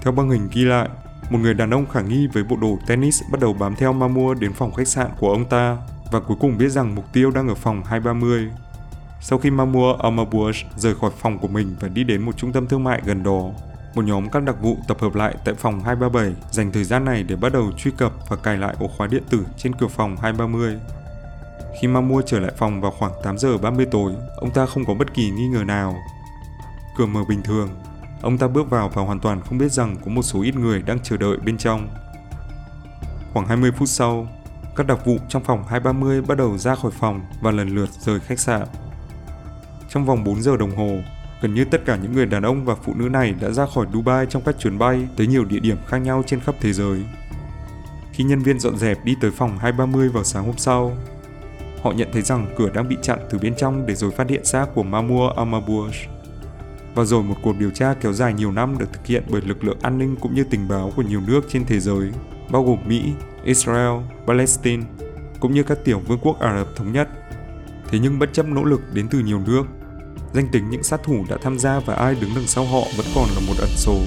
Theo 0.00 0.12
băng 0.12 0.30
hình 0.30 0.48
ghi 0.52 0.64
lại, 0.64 0.88
một 1.30 1.38
người 1.38 1.54
đàn 1.54 1.70
ông 1.70 1.86
khả 1.86 2.00
nghi 2.00 2.26
với 2.26 2.44
bộ 2.44 2.56
đồ 2.56 2.78
tennis 2.86 3.22
bắt 3.30 3.40
đầu 3.40 3.52
bám 3.52 3.76
theo 3.76 3.92
Mamua 3.92 4.34
đến 4.34 4.52
phòng 4.52 4.72
khách 4.72 4.88
sạn 4.88 5.10
của 5.18 5.30
ông 5.30 5.44
ta 5.44 5.76
và 6.12 6.20
cuối 6.20 6.36
cùng 6.40 6.58
biết 6.58 6.68
rằng 6.68 6.94
mục 6.94 7.12
tiêu 7.12 7.30
đang 7.30 7.48
ở 7.48 7.54
phòng 7.54 7.82
230. 7.84 8.50
Sau 9.20 9.38
khi 9.38 9.50
Mamua 9.50 9.94
al 9.94 10.14
rời 10.76 10.94
khỏi 10.94 11.10
phòng 11.18 11.38
của 11.38 11.48
mình 11.48 11.76
và 11.80 11.88
đi 11.88 12.04
đến 12.04 12.22
một 12.22 12.36
trung 12.36 12.52
tâm 12.52 12.66
thương 12.66 12.84
mại 12.84 13.02
gần 13.04 13.22
đó, 13.22 13.50
một 13.94 14.04
nhóm 14.04 14.30
các 14.30 14.42
đặc 14.42 14.56
vụ 14.62 14.76
tập 14.88 14.96
hợp 15.00 15.14
lại 15.14 15.34
tại 15.44 15.54
phòng 15.54 15.80
237 15.80 16.34
dành 16.50 16.72
thời 16.72 16.84
gian 16.84 17.04
này 17.04 17.22
để 17.22 17.36
bắt 17.36 17.52
đầu 17.52 17.72
truy 17.76 17.90
cập 17.90 18.12
và 18.28 18.36
cài 18.36 18.56
lại 18.56 18.74
ổ 18.80 18.88
khóa 18.88 19.06
điện 19.06 19.22
tử 19.30 19.46
trên 19.56 19.74
cửa 19.74 19.88
phòng 19.88 20.16
230. 20.16 20.78
Khi 21.80 21.88
Mamua 21.88 22.22
trở 22.26 22.40
lại 22.40 22.52
phòng 22.56 22.80
vào 22.80 22.90
khoảng 22.90 23.12
8 23.22 23.38
giờ 23.38 23.58
30 23.58 23.86
tối, 23.90 24.12
ông 24.36 24.50
ta 24.50 24.66
không 24.66 24.84
có 24.84 24.94
bất 24.94 25.14
kỳ 25.14 25.30
nghi 25.30 25.48
ngờ 25.48 25.64
nào. 25.64 25.96
Cửa 26.96 27.06
mở 27.06 27.24
bình 27.28 27.42
thường, 27.42 27.68
ông 28.22 28.38
ta 28.38 28.48
bước 28.48 28.70
vào 28.70 28.90
và 28.94 29.02
hoàn 29.02 29.20
toàn 29.20 29.40
không 29.40 29.58
biết 29.58 29.72
rằng 29.72 29.96
có 30.04 30.10
một 30.10 30.22
số 30.22 30.42
ít 30.42 30.56
người 30.56 30.82
đang 30.82 30.98
chờ 31.02 31.16
đợi 31.16 31.36
bên 31.36 31.58
trong. 31.58 31.88
Khoảng 33.32 33.46
20 33.46 33.72
phút 33.72 33.88
sau, 33.88 34.28
các 34.76 34.86
đặc 34.86 35.06
vụ 35.06 35.18
trong 35.28 35.44
phòng 35.44 35.64
230 35.68 36.22
bắt 36.22 36.38
đầu 36.38 36.58
ra 36.58 36.74
khỏi 36.74 36.90
phòng 36.90 37.20
và 37.40 37.50
lần 37.50 37.68
lượt 37.68 37.90
rời 37.90 38.20
khách 38.20 38.38
sạn. 38.38 38.66
Trong 39.88 40.04
vòng 40.04 40.24
4 40.24 40.42
giờ 40.42 40.56
đồng 40.56 40.76
hồ, 40.76 40.98
gần 41.40 41.54
như 41.54 41.64
tất 41.64 41.84
cả 41.86 41.96
những 41.96 42.12
người 42.12 42.26
đàn 42.26 42.42
ông 42.42 42.64
và 42.64 42.74
phụ 42.74 42.94
nữ 42.94 43.08
này 43.08 43.34
đã 43.40 43.50
ra 43.50 43.66
khỏi 43.66 43.86
Dubai 43.92 44.26
trong 44.26 44.42
các 44.42 44.58
chuyến 44.58 44.78
bay 44.78 45.08
tới 45.16 45.26
nhiều 45.26 45.44
địa 45.44 45.60
điểm 45.60 45.76
khác 45.86 45.98
nhau 45.98 46.22
trên 46.26 46.40
khắp 46.40 46.54
thế 46.60 46.72
giới. 46.72 47.02
Khi 48.12 48.24
nhân 48.24 48.42
viên 48.42 48.60
dọn 48.60 48.76
dẹp 48.76 49.04
đi 49.04 49.16
tới 49.20 49.30
phòng 49.30 49.58
230 49.58 50.08
vào 50.08 50.24
sáng 50.24 50.44
hôm 50.44 50.56
sau, 50.56 50.96
họ 51.82 51.92
nhận 51.92 52.08
thấy 52.12 52.22
rằng 52.22 52.46
cửa 52.56 52.68
đang 52.74 52.88
bị 52.88 52.96
chặn 53.02 53.18
từ 53.30 53.38
bên 53.38 53.54
trong 53.56 53.86
để 53.86 53.94
rồi 53.94 54.10
phát 54.10 54.28
hiện 54.28 54.44
xác 54.44 54.66
của 54.74 54.82
Mamour 54.82 55.36
Amabush. 55.36 56.19
Và 56.94 57.04
rồi 57.04 57.22
một 57.22 57.36
cuộc 57.42 57.58
điều 57.58 57.70
tra 57.70 57.94
kéo 57.94 58.12
dài 58.12 58.34
nhiều 58.34 58.52
năm 58.52 58.78
được 58.78 58.92
thực 58.92 59.06
hiện 59.06 59.22
bởi 59.28 59.40
lực 59.40 59.64
lượng 59.64 59.78
an 59.82 59.98
ninh 59.98 60.16
cũng 60.20 60.34
như 60.34 60.44
tình 60.44 60.68
báo 60.68 60.92
của 60.96 61.02
nhiều 61.02 61.20
nước 61.26 61.40
trên 61.48 61.64
thế 61.64 61.80
giới, 61.80 62.10
bao 62.50 62.64
gồm 62.64 62.78
Mỹ, 62.86 63.12
Israel, 63.44 64.00
Palestine, 64.26 64.82
cũng 65.40 65.54
như 65.54 65.62
các 65.62 65.78
tiểu 65.84 66.00
vương 66.06 66.18
quốc 66.22 66.40
Ả 66.40 66.58
Rập 66.58 66.76
Thống 66.76 66.92
Nhất. 66.92 67.08
Thế 67.88 67.98
nhưng 67.98 68.18
bất 68.18 68.32
chấp 68.32 68.46
nỗ 68.46 68.64
lực 68.64 68.80
đến 68.94 69.08
từ 69.10 69.18
nhiều 69.18 69.40
nước, 69.46 69.62
danh 70.32 70.48
tính 70.52 70.70
những 70.70 70.82
sát 70.82 71.02
thủ 71.02 71.24
đã 71.28 71.36
tham 71.42 71.58
gia 71.58 71.80
và 71.80 71.94
ai 71.94 72.16
đứng 72.20 72.30
đằng 72.34 72.46
sau 72.46 72.64
họ 72.64 72.80
vẫn 72.96 73.06
còn 73.14 73.28
là 73.34 73.40
một 73.46 73.54
ẩn 73.58 73.70
số. 73.76 74.00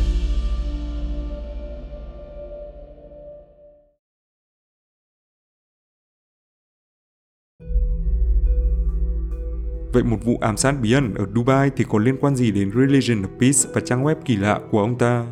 Vậy 9.93 10.03
một 10.03 10.17
vụ 10.25 10.37
ám 10.41 10.57
sát 10.57 10.81
bí 10.81 10.91
ẩn 10.93 11.13
ở 11.13 11.25
Dubai 11.35 11.71
thì 11.77 11.85
có 11.89 11.99
liên 11.99 12.17
quan 12.21 12.35
gì 12.35 12.51
đến 12.51 12.71
Religion 12.75 13.21
of 13.21 13.39
Peace 13.39 13.59
và 13.73 13.81
trang 13.85 14.03
web 14.03 14.15
kỳ 14.25 14.35
lạ 14.35 14.59
của 14.71 14.79
ông 14.79 14.97
ta? 14.97 15.25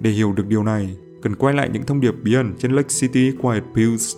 Để 0.00 0.10
hiểu 0.10 0.32
được 0.32 0.46
điều 0.48 0.62
này, 0.62 0.96
cần 1.22 1.34
quay 1.34 1.54
lại 1.54 1.70
những 1.72 1.82
thông 1.82 2.00
điệp 2.00 2.14
bí 2.22 2.34
ẩn 2.34 2.54
trên 2.58 2.72
Lake 2.72 2.88
City 3.00 3.32
Quiet 3.42 3.62
Pills. 3.74 4.16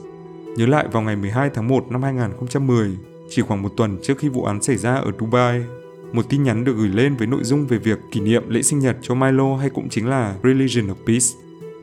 Nhớ 0.57 0.67
lại 0.67 0.89
vào 0.93 1.03
ngày 1.03 1.17
12 1.17 1.51
tháng 1.55 1.69
1 1.69 1.85
năm 1.91 2.03
2010, 2.03 2.97
chỉ 3.31 3.43
khoảng 3.43 3.63
một 3.63 3.73
tuần 3.77 3.99
trước 4.03 4.19
khi 4.19 4.29
vụ 4.29 4.45
án 4.45 4.63
xảy 4.63 4.77
ra 4.77 4.95
ở 4.95 5.13
Dubai, 5.21 5.65
một 6.13 6.29
tin 6.29 6.43
nhắn 6.43 6.65
được 6.65 6.77
gửi 6.77 6.89
lên 6.89 7.17
với 7.17 7.27
nội 7.27 7.45
dung 7.45 7.67
về 7.67 7.79
việc 7.79 7.99
kỷ 8.13 8.21
niệm 8.21 8.43
lễ 8.49 8.63
sinh 8.63 8.79
nhật 8.79 8.97
cho 9.03 9.15
Milo 9.15 9.57
hay 9.57 9.71
cũng 9.71 9.89
chính 9.89 10.09
là 10.09 10.37
Religion 10.43 10.87
of 10.87 11.07
Peace. 11.07 11.27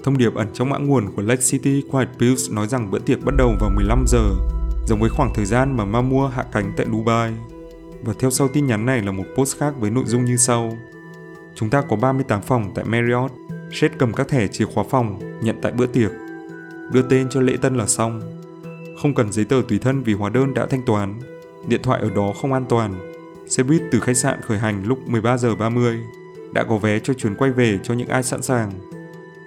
Thông 0.03 0.17
điệp 0.17 0.35
ẩn 0.35 0.47
trong 0.53 0.69
mã 0.69 0.77
nguồn 0.77 1.15
của 1.15 1.21
Lake 1.21 1.41
City 1.41 1.83
Quiet 1.91 2.09
Pills 2.19 2.51
nói 2.51 2.67
rằng 2.67 2.91
bữa 2.91 2.99
tiệc 2.99 3.25
bắt 3.25 3.35
đầu 3.37 3.55
vào 3.59 3.69
15 3.75 4.03
giờ, 4.07 4.29
giống 4.87 4.99
với 4.99 5.09
khoảng 5.09 5.33
thời 5.35 5.45
gian 5.45 5.77
mà 5.77 5.85
Mamua 5.85 6.27
hạ 6.27 6.45
cánh 6.51 6.73
tại 6.77 6.85
Dubai. 6.91 7.33
Và 8.03 8.13
theo 8.19 8.29
sau 8.29 8.47
tin 8.47 8.67
nhắn 8.67 8.85
này 8.85 9.01
là 9.01 9.11
một 9.11 9.23
post 9.35 9.57
khác 9.57 9.73
với 9.79 9.91
nội 9.91 10.03
dung 10.07 10.25
như 10.25 10.37
sau. 10.37 10.77
Chúng 11.55 11.69
ta 11.69 11.81
có 11.81 11.95
38 11.95 12.41
phòng 12.41 12.71
tại 12.75 12.85
Marriott. 12.85 13.33
Seth 13.71 13.97
cầm 13.97 14.13
các 14.13 14.27
thẻ 14.27 14.47
chìa 14.47 14.65
khóa 14.65 14.83
phòng, 14.89 15.19
nhận 15.41 15.59
tại 15.61 15.71
bữa 15.71 15.85
tiệc. 15.85 16.11
Đưa 16.91 17.01
tên 17.01 17.27
cho 17.29 17.41
lễ 17.41 17.57
tân 17.61 17.75
là 17.75 17.87
xong. 17.87 18.21
Không 19.01 19.13
cần 19.15 19.31
giấy 19.31 19.45
tờ 19.45 19.61
tùy 19.69 19.79
thân 19.79 20.03
vì 20.03 20.13
hóa 20.13 20.29
đơn 20.29 20.53
đã 20.53 20.65
thanh 20.65 20.81
toán. 20.85 21.19
Điện 21.67 21.81
thoại 21.83 22.01
ở 22.01 22.09
đó 22.09 22.33
không 22.41 22.53
an 22.53 22.65
toàn. 22.69 23.11
Xe 23.47 23.63
buýt 23.63 23.81
từ 23.91 23.99
khách 23.99 24.17
sạn 24.17 24.41
khởi 24.41 24.57
hành 24.57 24.83
lúc 24.85 24.99
13 25.07 25.37
giờ 25.37 25.55
30. 25.55 25.99
Đã 26.53 26.63
có 26.63 26.77
vé 26.77 26.99
cho 26.99 27.13
chuyến 27.13 27.35
quay 27.35 27.51
về 27.51 27.79
cho 27.83 27.93
những 27.93 28.07
ai 28.07 28.23
sẵn 28.23 28.41
sàng. 28.41 28.71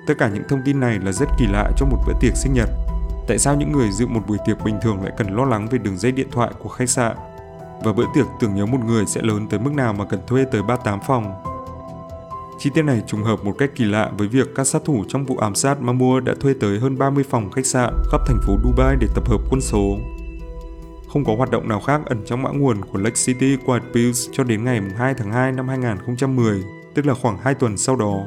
Tất 0.06 0.14
cả 0.18 0.30
những 0.34 0.42
thông 0.49 0.62
tin 0.64 0.80
này 0.80 0.99
là 1.04 1.12
rất 1.12 1.28
kỳ 1.38 1.46
lạ 1.52 1.70
cho 1.76 1.87
một 1.87 1.99
bữa 2.06 2.12
tiệc 2.20 2.37
sinh 2.37 2.52
nhật. 2.52 2.68
Tại 3.28 3.38
sao 3.38 3.56
những 3.56 3.73
người 3.73 3.90
dự 3.90 4.06
một 4.06 4.20
buổi 4.26 4.38
tiệc 4.46 4.64
bình 4.64 4.78
thường 4.82 5.02
lại 5.02 5.12
cần 5.16 5.37
lo 5.37 5.44
lắng 5.44 5.68
về 5.70 5.78
đường 5.78 5.96
dây 5.96 6.12
điện 6.12 6.28
thoại 6.30 6.50
của 6.58 6.68
khách 6.68 6.90
sạn? 6.90 7.16
Và 7.83 7.93
bữa 7.93 8.04
tiệc 8.14 8.26
tưởng 8.40 8.54
nhớ 8.54 8.66
một 8.66 8.81
người 8.87 9.07
sẽ 9.07 9.23
lớn 9.23 9.47
tới 9.50 9.61
mức 9.61 9.73
nào 9.73 9.93
mà 9.93 10.04
cần 10.04 10.21
thuê 10.26 10.45
tới 10.45 10.62
38 10.62 11.00
phòng. 11.07 11.35
Chi 12.59 12.71
tiết 12.75 12.83
này 12.83 13.02
trùng 13.07 13.23
hợp 13.23 13.45
một 13.45 13.54
cách 13.59 13.71
kỳ 13.76 13.85
lạ 13.85 14.11
với 14.19 14.28
việc 14.28 14.49
các 14.54 14.64
sát 14.64 14.83
thủ 14.85 15.04
trong 15.09 15.25
vụ 15.25 15.37
ám 15.37 15.54
sát 15.54 15.81
Mamur 15.81 16.25
đã 16.25 16.35
thuê 16.40 16.54
tới 16.61 16.78
hơn 16.78 16.99
30 16.99 17.25
phòng 17.31 17.50
khách 17.50 17.66
sạn 17.66 17.95
khắp 18.12 18.21
thành 18.26 18.38
phố 18.43 18.57
Dubai 18.64 18.97
để 19.00 19.07
tập 19.14 19.28
hợp 19.28 19.40
quân 19.50 19.61
số. 19.61 19.97
Không 21.09 21.25
có 21.25 21.35
hoạt 21.37 21.50
động 21.50 21.69
nào 21.69 21.81
khác 21.81 22.00
ẩn 22.07 22.23
trong 22.26 22.43
mã 22.43 22.50
nguồn 22.50 22.85
của 22.85 22.99
Lake 22.99 23.16
City 23.26 23.57
Quiet 23.66 23.83
Pills 23.95 24.28
cho 24.33 24.45
đến 24.45 24.64
ngày 24.64 24.81
2 24.97 25.14
tháng 25.14 25.33
2 25.33 25.52
năm 25.52 25.69
2010, 25.69 26.62
tức 26.95 27.07
là 27.07 27.14
khoảng 27.14 27.38
2 27.38 27.54
tuần 27.54 27.76
sau 27.76 27.97
đó. 27.97 28.21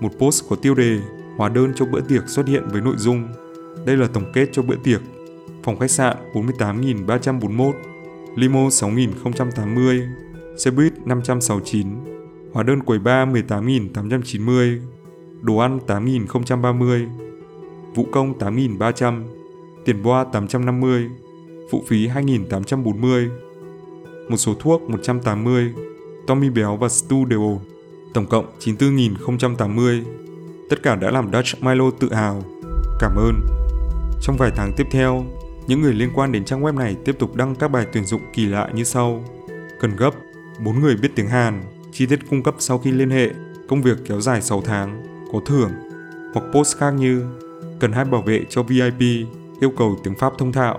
Một 0.00 0.12
post 0.18 0.44
có 0.48 0.56
tiêu 0.56 0.74
đề 0.74 0.98
Hóa 1.36 1.48
đơn 1.48 1.72
cho 1.76 1.86
bữa 1.86 2.00
tiệc 2.00 2.28
xuất 2.28 2.46
hiện 2.46 2.68
với 2.68 2.80
nội 2.80 2.94
dung 2.96 3.28
Đây 3.86 3.96
là 3.96 4.06
tổng 4.12 4.32
kết 4.34 4.48
cho 4.52 4.62
bữa 4.62 4.76
tiệc 4.84 5.00
Phòng 5.62 5.78
khách 5.78 5.90
sạn 5.90 6.16
48.341 6.32 7.72
Limo 8.36 8.70
6080 8.70 10.02
Xe 10.58 10.70
buýt 10.70 10.92
569 11.06 11.86
Hóa 12.52 12.62
đơn 12.62 12.80
quầy 12.80 12.98
ba 12.98 13.26
18.890 13.26 14.78
Đồ 15.42 15.56
ăn 15.56 15.78
8.030 15.86 17.06
Vũ 17.94 18.06
công 18.12 18.38
8.300 18.38 19.24
Tiền 19.84 20.02
boa 20.02 20.24
850 20.24 21.08
Phụ 21.70 21.84
phí 21.86 22.08
2.840 22.08 23.28
Một 24.28 24.36
số 24.36 24.54
thuốc 24.60 24.82
180 24.82 25.72
Tommy 26.26 26.50
béo 26.50 26.76
và 26.76 26.88
Stu 26.88 27.24
đều 27.24 27.42
ổn 27.42 27.58
Tổng 28.14 28.26
cộng 28.26 28.46
94.080 28.60 30.02
Tất 30.68 30.82
cả 30.82 30.96
đã 30.96 31.10
làm 31.10 31.32
Dutch 31.32 31.62
Milo 31.62 31.90
tự 31.90 32.14
hào. 32.14 32.42
Cảm 33.00 33.16
ơn. 33.16 33.34
Trong 34.20 34.36
vài 34.36 34.50
tháng 34.56 34.72
tiếp 34.76 34.86
theo, 34.90 35.24
những 35.68 35.80
người 35.80 35.94
liên 35.94 36.10
quan 36.14 36.32
đến 36.32 36.44
trang 36.44 36.62
web 36.62 36.74
này 36.74 36.96
tiếp 37.04 37.16
tục 37.18 37.34
đăng 37.34 37.54
các 37.54 37.68
bài 37.68 37.86
tuyển 37.92 38.04
dụng 38.04 38.22
kỳ 38.32 38.46
lạ 38.46 38.68
như 38.74 38.84
sau. 38.84 39.24
Cần 39.80 39.96
gấp, 39.96 40.10
4 40.64 40.80
người 40.80 40.96
biết 40.96 41.10
tiếng 41.14 41.28
Hàn, 41.28 41.62
chi 41.92 42.06
tiết 42.06 42.18
cung 42.30 42.42
cấp 42.42 42.54
sau 42.58 42.78
khi 42.78 42.92
liên 42.92 43.10
hệ, 43.10 43.30
công 43.68 43.82
việc 43.82 43.98
kéo 44.08 44.20
dài 44.20 44.42
6 44.42 44.62
tháng, 44.64 45.02
có 45.32 45.40
thưởng, 45.46 45.70
hoặc 46.34 46.46
post 46.54 46.76
khác 46.76 46.90
như 46.90 47.24
cần 47.80 47.92
hai 47.92 48.04
bảo 48.04 48.22
vệ 48.22 48.44
cho 48.50 48.62
VIP, 48.62 49.26
yêu 49.60 49.72
cầu 49.78 49.98
tiếng 50.04 50.14
Pháp 50.14 50.32
thông 50.38 50.52
thạo. 50.52 50.78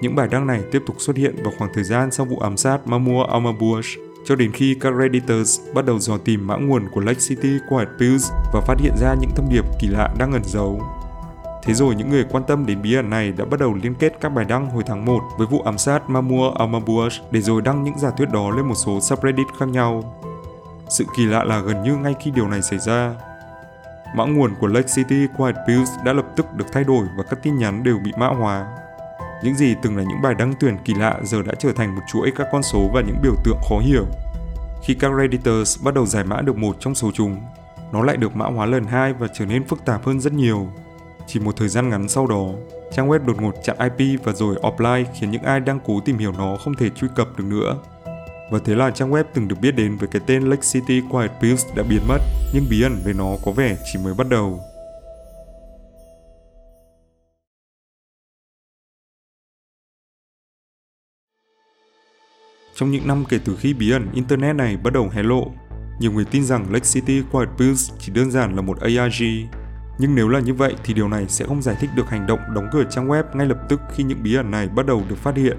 Những 0.00 0.14
bài 0.14 0.28
đăng 0.30 0.46
này 0.46 0.62
tiếp 0.72 0.82
tục 0.86 0.96
xuất 0.98 1.16
hiện 1.16 1.36
vào 1.42 1.52
khoảng 1.58 1.70
thời 1.74 1.84
gian 1.84 2.10
sau 2.10 2.26
vụ 2.26 2.38
ám 2.38 2.56
sát 2.56 2.86
Mamour 2.86 3.28
Almabouche 3.30 3.88
cho 4.24 4.36
đến 4.36 4.52
khi 4.52 4.76
các 4.80 4.94
Redditors 5.00 5.60
bắt 5.74 5.86
đầu 5.86 5.98
dò 5.98 6.18
tìm 6.18 6.46
mã 6.46 6.56
nguồn 6.56 6.88
của 6.92 7.00
Lake 7.00 7.20
City 7.20 7.48
Quiet 7.68 7.88
Pills 8.00 8.30
và 8.52 8.60
phát 8.60 8.74
hiện 8.80 8.92
ra 9.00 9.14
những 9.20 9.30
thông 9.36 9.48
điệp 9.50 9.64
kỳ 9.80 9.88
lạ 9.88 10.14
đang 10.18 10.32
ẩn 10.32 10.42
giấu. 10.44 10.95
Thế 11.66 11.74
rồi 11.74 11.94
những 11.94 12.10
người 12.10 12.24
quan 12.30 12.44
tâm 12.44 12.66
đến 12.66 12.82
bí 12.82 12.94
ẩn 12.94 13.10
này 13.10 13.32
đã 13.32 13.44
bắt 13.44 13.60
đầu 13.60 13.74
liên 13.82 13.94
kết 13.94 14.12
các 14.20 14.28
bài 14.28 14.44
đăng 14.44 14.70
hồi 14.70 14.82
tháng 14.86 15.04
1 15.04 15.22
với 15.38 15.46
vụ 15.46 15.60
ám 15.60 15.78
sát 15.78 16.10
Mamour 16.10 16.56
Almabouche 16.58 17.16
để 17.30 17.40
rồi 17.40 17.62
đăng 17.62 17.84
những 17.84 17.98
giả 17.98 18.10
thuyết 18.10 18.30
đó 18.32 18.50
lên 18.50 18.66
một 18.66 18.74
số 18.74 19.00
subreddit 19.00 19.46
khác 19.58 19.68
nhau. 19.68 20.22
Sự 20.88 21.04
kỳ 21.16 21.26
lạ 21.26 21.44
là 21.44 21.60
gần 21.60 21.82
như 21.82 21.96
ngay 21.96 22.14
khi 22.20 22.30
điều 22.30 22.48
này 22.48 22.62
xảy 22.62 22.78
ra, 22.78 23.14
mã 24.16 24.24
nguồn 24.24 24.54
của 24.60 24.66
Lake 24.66 24.88
City 24.96 25.26
Quiet 25.36 25.54
Pills 25.68 25.90
đã 26.04 26.12
lập 26.12 26.26
tức 26.36 26.46
được 26.56 26.64
thay 26.72 26.84
đổi 26.84 27.06
và 27.18 27.24
các 27.30 27.38
tin 27.42 27.58
nhắn 27.58 27.82
đều 27.82 27.98
bị 28.04 28.12
mã 28.18 28.26
hóa. 28.26 28.66
Những 29.42 29.54
gì 29.54 29.74
từng 29.82 29.96
là 29.96 30.02
những 30.02 30.22
bài 30.22 30.34
đăng 30.34 30.54
tuyển 30.60 30.76
kỳ 30.84 30.94
lạ 30.94 31.20
giờ 31.22 31.42
đã 31.42 31.52
trở 31.58 31.72
thành 31.72 31.94
một 31.94 32.02
chuỗi 32.12 32.32
các 32.36 32.46
con 32.52 32.62
số 32.62 32.90
và 32.92 33.00
những 33.00 33.16
biểu 33.22 33.34
tượng 33.44 33.58
khó 33.68 33.78
hiểu. 33.78 34.06
Khi 34.82 34.94
các 34.94 35.12
Redditors 35.18 35.82
bắt 35.84 35.94
đầu 35.94 36.06
giải 36.06 36.24
mã 36.24 36.40
được 36.40 36.56
một 36.56 36.76
trong 36.80 36.94
số 36.94 37.10
chúng, 37.14 37.36
nó 37.92 38.02
lại 38.02 38.16
được 38.16 38.36
mã 38.36 38.46
hóa 38.46 38.66
lần 38.66 38.84
hai 38.84 39.12
và 39.12 39.26
trở 39.34 39.46
nên 39.46 39.64
phức 39.64 39.84
tạp 39.84 40.04
hơn 40.04 40.20
rất 40.20 40.32
nhiều. 40.32 40.68
Chỉ 41.26 41.40
một 41.40 41.56
thời 41.56 41.68
gian 41.68 41.88
ngắn 41.88 42.08
sau 42.08 42.26
đó, 42.26 42.52
trang 42.92 43.08
web 43.08 43.26
đột 43.26 43.42
ngột 43.42 43.54
chặn 43.62 43.76
IP 43.96 44.24
và 44.24 44.32
rồi 44.32 44.56
offline 44.62 45.04
khiến 45.14 45.30
những 45.30 45.42
ai 45.42 45.60
đang 45.60 45.80
cố 45.84 46.00
tìm 46.04 46.18
hiểu 46.18 46.32
nó 46.32 46.56
không 46.56 46.74
thể 46.74 46.90
truy 46.90 47.08
cập 47.16 47.38
được 47.38 47.44
nữa. 47.44 47.78
Và 48.50 48.58
thế 48.64 48.74
là 48.74 48.90
trang 48.90 49.10
web 49.10 49.24
từng 49.34 49.48
được 49.48 49.56
biết 49.60 49.72
đến 49.72 49.96
với 49.96 50.08
cái 50.12 50.22
tên 50.26 50.42
Lake 50.42 50.62
City 50.72 51.02
Quiet 51.10 51.30
Pills 51.42 51.66
đã 51.76 51.82
biến 51.82 52.00
mất, 52.08 52.18
nhưng 52.54 52.64
bí 52.70 52.82
ẩn 52.82 53.00
về 53.04 53.12
nó 53.12 53.36
có 53.44 53.52
vẻ 53.52 53.76
chỉ 53.92 53.98
mới 54.04 54.14
bắt 54.14 54.26
đầu. 54.30 54.60
Trong 62.74 62.90
những 62.90 63.06
năm 63.06 63.24
kể 63.28 63.38
từ 63.44 63.56
khi 63.56 63.74
bí 63.74 63.90
ẩn 63.90 64.08
Internet 64.14 64.56
này 64.56 64.76
bắt 64.76 64.92
đầu 64.92 65.08
hé 65.08 65.22
lộ, 65.22 65.46
nhiều 66.00 66.12
người 66.12 66.24
tin 66.24 66.44
rằng 66.44 66.72
Lake 66.72 66.86
City 66.92 67.22
Quiet 67.32 67.48
Pills 67.58 67.90
chỉ 67.98 68.12
đơn 68.12 68.30
giản 68.30 68.56
là 68.56 68.62
một 68.62 68.80
ARG. 68.80 69.22
Nhưng 69.98 70.14
nếu 70.14 70.28
là 70.28 70.40
như 70.40 70.54
vậy 70.54 70.74
thì 70.84 70.94
điều 70.94 71.08
này 71.08 71.26
sẽ 71.28 71.44
không 71.44 71.62
giải 71.62 71.76
thích 71.80 71.90
được 71.94 72.10
hành 72.10 72.26
động 72.26 72.40
đóng 72.54 72.68
cửa 72.72 72.84
trang 72.90 73.08
web 73.08 73.24
ngay 73.34 73.46
lập 73.46 73.58
tức 73.68 73.80
khi 73.94 74.04
những 74.04 74.22
bí 74.22 74.34
ẩn 74.34 74.50
này 74.50 74.68
bắt 74.68 74.86
đầu 74.86 75.02
được 75.08 75.18
phát 75.18 75.36
hiện. 75.36 75.58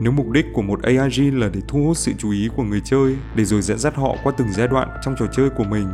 Nếu 0.00 0.12
mục 0.12 0.30
đích 0.30 0.46
của 0.54 0.62
một 0.62 0.82
ARG 0.82 1.40
là 1.40 1.48
để 1.52 1.60
thu 1.68 1.84
hút 1.84 1.96
sự 1.96 2.12
chú 2.18 2.30
ý 2.30 2.48
của 2.56 2.62
người 2.62 2.80
chơi 2.84 3.16
để 3.34 3.44
rồi 3.44 3.62
dẫn 3.62 3.78
dắt 3.78 3.94
họ 3.94 4.16
qua 4.22 4.32
từng 4.36 4.52
giai 4.52 4.68
đoạn 4.68 4.88
trong 5.02 5.14
trò 5.18 5.26
chơi 5.32 5.50
của 5.50 5.64
mình, 5.64 5.88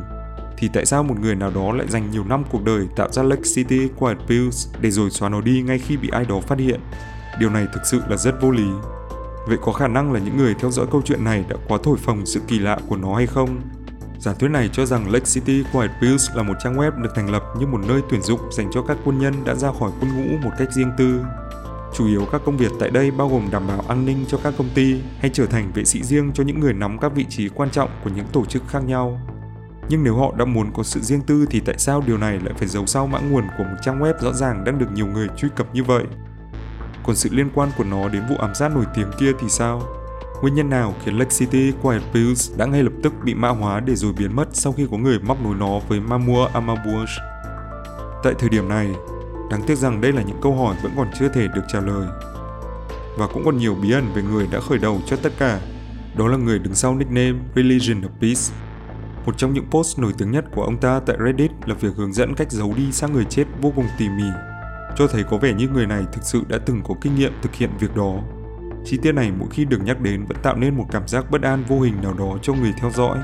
thì 0.56 0.68
tại 0.72 0.86
sao 0.86 1.02
một 1.02 1.20
người 1.20 1.34
nào 1.34 1.50
đó 1.54 1.72
lại 1.72 1.86
dành 1.88 2.10
nhiều 2.10 2.24
năm 2.24 2.44
cuộc 2.50 2.64
đời 2.64 2.86
tạo 2.96 3.10
ra 3.12 3.22
Lake 3.22 3.42
City 3.54 3.88
Quiet 3.98 4.18
Pills 4.28 4.68
để 4.80 4.90
rồi 4.90 5.10
xóa 5.10 5.28
nó 5.28 5.40
đi 5.40 5.62
ngay 5.62 5.78
khi 5.78 5.96
bị 5.96 6.08
ai 6.12 6.24
đó 6.24 6.40
phát 6.40 6.58
hiện? 6.58 6.80
Điều 7.38 7.50
này 7.50 7.66
thực 7.72 7.80
sự 7.84 8.00
là 8.08 8.16
rất 8.16 8.42
vô 8.42 8.50
lý. 8.50 8.66
Vậy 9.48 9.58
có 9.62 9.72
khả 9.72 9.88
năng 9.88 10.12
là 10.12 10.20
những 10.20 10.36
người 10.36 10.54
theo 10.60 10.70
dõi 10.70 10.86
câu 10.92 11.02
chuyện 11.04 11.24
này 11.24 11.44
đã 11.48 11.56
quá 11.68 11.78
thổi 11.82 11.96
phồng 11.96 12.26
sự 12.26 12.40
kỳ 12.48 12.58
lạ 12.58 12.78
của 12.88 12.96
nó 12.96 13.14
hay 13.14 13.26
không? 13.26 13.60
Giả 14.22 14.34
thuyết 14.34 14.48
này 14.48 14.70
cho 14.72 14.86
rằng 14.86 15.12
Lake 15.12 15.24
City 15.24 15.64
Quiet 15.72 15.90
Pills 16.00 16.30
là 16.34 16.42
một 16.42 16.54
trang 16.60 16.76
web 16.76 17.02
được 17.02 17.08
thành 17.14 17.30
lập 17.30 17.42
như 17.58 17.66
một 17.66 17.80
nơi 17.88 18.00
tuyển 18.10 18.22
dụng 18.22 18.40
dành 18.52 18.70
cho 18.72 18.82
các 18.82 18.96
quân 19.04 19.18
nhân 19.18 19.34
đã 19.44 19.54
ra 19.54 19.68
khỏi 19.78 19.90
quân 20.00 20.10
ngũ 20.16 20.36
một 20.42 20.50
cách 20.58 20.72
riêng 20.72 20.92
tư. 20.98 21.20
Chủ 21.94 22.06
yếu 22.06 22.26
các 22.32 22.40
công 22.44 22.56
việc 22.56 22.72
tại 22.80 22.90
đây 22.90 23.10
bao 23.10 23.28
gồm 23.28 23.48
đảm 23.52 23.66
bảo 23.66 23.84
an 23.88 24.06
ninh 24.06 24.24
cho 24.28 24.38
các 24.44 24.54
công 24.58 24.68
ty 24.74 25.00
hay 25.20 25.30
trở 25.34 25.46
thành 25.46 25.72
vệ 25.74 25.84
sĩ 25.84 26.02
riêng 26.02 26.30
cho 26.34 26.44
những 26.44 26.60
người 26.60 26.72
nắm 26.72 26.98
các 26.98 27.12
vị 27.14 27.26
trí 27.28 27.48
quan 27.48 27.70
trọng 27.70 27.90
của 28.04 28.10
những 28.16 28.26
tổ 28.32 28.44
chức 28.44 28.62
khác 28.68 28.84
nhau. 28.84 29.20
Nhưng 29.88 30.04
nếu 30.04 30.16
họ 30.16 30.32
đã 30.36 30.44
muốn 30.44 30.72
có 30.72 30.82
sự 30.82 31.00
riêng 31.00 31.20
tư 31.20 31.46
thì 31.50 31.60
tại 31.60 31.74
sao 31.78 32.02
điều 32.06 32.18
này 32.18 32.40
lại 32.44 32.54
phải 32.58 32.68
giấu 32.68 32.86
sau 32.86 33.06
mã 33.06 33.18
nguồn 33.18 33.44
của 33.58 33.64
một 33.64 33.76
trang 33.82 34.00
web 34.00 34.14
rõ 34.20 34.32
ràng 34.32 34.64
đang 34.64 34.78
được 34.78 34.92
nhiều 34.94 35.06
người 35.06 35.28
truy 35.36 35.48
cập 35.56 35.74
như 35.74 35.84
vậy? 35.84 36.04
Còn 37.06 37.16
sự 37.16 37.28
liên 37.32 37.50
quan 37.54 37.68
của 37.78 37.84
nó 37.84 38.08
đến 38.08 38.22
vụ 38.28 38.36
ám 38.36 38.54
sát 38.54 38.74
nổi 38.74 38.84
tiếng 38.94 39.10
kia 39.18 39.32
thì 39.40 39.48
sao? 39.48 39.82
Nguyên 40.42 40.54
nhân 40.54 40.70
nào 40.70 40.94
khiến 41.04 41.18
Lake 41.18 41.30
City 41.30 41.72
Quiet 41.82 42.02
Pills 42.14 42.56
đã 42.56 42.66
ngay 42.66 42.82
lập 42.82 42.92
tức 43.02 43.12
bị 43.24 43.34
mã 43.34 43.48
hóa 43.48 43.80
để 43.80 43.94
rồi 43.94 44.12
biến 44.12 44.36
mất 44.36 44.48
sau 44.52 44.72
khi 44.72 44.86
có 44.90 44.96
người 44.96 45.18
móc 45.18 45.42
nối 45.44 45.54
nó 45.54 45.78
với 45.88 46.00
Mamua 46.00 46.46
Amabush? 46.46 47.10
Tại 48.24 48.34
thời 48.38 48.48
điểm 48.48 48.68
này, 48.68 48.94
đáng 49.50 49.62
tiếc 49.66 49.74
rằng 49.74 50.00
đây 50.00 50.12
là 50.12 50.22
những 50.22 50.40
câu 50.42 50.54
hỏi 50.54 50.76
vẫn 50.82 50.92
còn 50.96 51.06
chưa 51.18 51.28
thể 51.28 51.48
được 51.54 51.62
trả 51.68 51.80
lời. 51.80 52.06
Và 53.18 53.26
cũng 53.26 53.44
còn 53.44 53.56
nhiều 53.56 53.74
bí 53.82 53.92
ẩn 53.92 54.12
về 54.14 54.22
người 54.22 54.46
đã 54.52 54.60
khởi 54.60 54.78
đầu 54.78 55.00
cho 55.06 55.16
tất 55.16 55.32
cả. 55.38 55.60
Đó 56.16 56.28
là 56.28 56.36
người 56.36 56.58
đứng 56.58 56.74
sau 56.74 56.94
nickname 56.94 57.38
Religion 57.56 58.00
of 58.00 58.20
Peace. 58.20 58.54
Một 59.26 59.38
trong 59.38 59.54
những 59.54 59.66
post 59.70 59.98
nổi 59.98 60.12
tiếng 60.18 60.30
nhất 60.30 60.44
của 60.54 60.62
ông 60.62 60.76
ta 60.76 61.00
tại 61.06 61.16
Reddit 61.24 61.50
là 61.66 61.74
việc 61.74 61.92
hướng 61.96 62.12
dẫn 62.12 62.34
cách 62.34 62.52
giấu 62.52 62.74
đi 62.76 62.92
xác 62.92 63.10
người 63.10 63.24
chết 63.24 63.44
vô 63.60 63.72
cùng 63.76 63.86
tỉ 63.98 64.08
mỉ 64.08 64.26
cho 64.96 65.06
thấy 65.06 65.22
có 65.30 65.38
vẻ 65.38 65.52
như 65.52 65.68
người 65.68 65.86
này 65.86 66.02
thực 66.12 66.24
sự 66.24 66.42
đã 66.48 66.58
từng 66.66 66.82
có 66.84 66.94
kinh 67.00 67.14
nghiệm 67.14 67.32
thực 67.42 67.54
hiện 67.54 67.70
việc 67.80 67.96
đó. 67.96 68.14
Chi 68.84 68.98
tiết 69.02 69.12
này 69.12 69.32
mỗi 69.38 69.48
khi 69.50 69.64
được 69.64 69.78
nhắc 69.84 70.00
đến 70.00 70.24
vẫn 70.24 70.38
tạo 70.42 70.56
nên 70.56 70.76
một 70.76 70.86
cảm 70.90 71.08
giác 71.08 71.30
bất 71.30 71.42
an 71.42 71.64
vô 71.68 71.80
hình 71.80 72.02
nào 72.02 72.14
đó 72.14 72.38
cho 72.42 72.52
người 72.54 72.72
theo 72.80 72.90
dõi. 72.90 73.18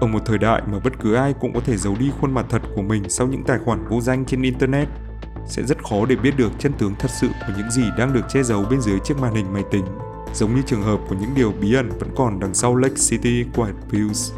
Ở 0.00 0.06
một 0.06 0.22
thời 0.26 0.38
đại 0.38 0.62
mà 0.72 0.78
bất 0.84 0.92
cứ 1.00 1.14
ai 1.14 1.34
cũng 1.40 1.54
có 1.54 1.60
thể 1.60 1.76
giấu 1.76 1.96
đi 2.00 2.10
khuôn 2.20 2.34
mặt 2.34 2.46
thật 2.48 2.62
của 2.76 2.82
mình 2.82 3.02
sau 3.08 3.26
những 3.26 3.44
tài 3.44 3.58
khoản 3.58 3.88
vô 3.88 4.00
danh 4.00 4.24
trên 4.24 4.42
Internet, 4.42 4.88
sẽ 5.46 5.62
rất 5.62 5.84
khó 5.84 6.06
để 6.08 6.16
biết 6.16 6.36
được 6.36 6.52
chân 6.58 6.72
tướng 6.78 6.94
thật 6.98 7.10
sự 7.20 7.28
của 7.28 7.52
những 7.56 7.70
gì 7.70 7.82
đang 7.98 8.12
được 8.12 8.28
che 8.28 8.42
giấu 8.42 8.64
bên 8.70 8.80
dưới 8.80 8.98
chiếc 9.04 9.18
màn 9.18 9.34
hình 9.34 9.52
máy 9.52 9.62
tính, 9.70 9.84
giống 10.34 10.54
như 10.54 10.62
trường 10.66 10.82
hợp 10.82 10.98
của 11.08 11.16
những 11.20 11.34
điều 11.34 11.52
bí 11.60 11.74
ẩn 11.74 11.88
vẫn 11.88 12.08
còn 12.16 12.40
đằng 12.40 12.54
sau 12.54 12.76
Lake 12.76 12.94
City 13.08 13.44
Quiet 13.54 13.74
Pills. 13.90 14.32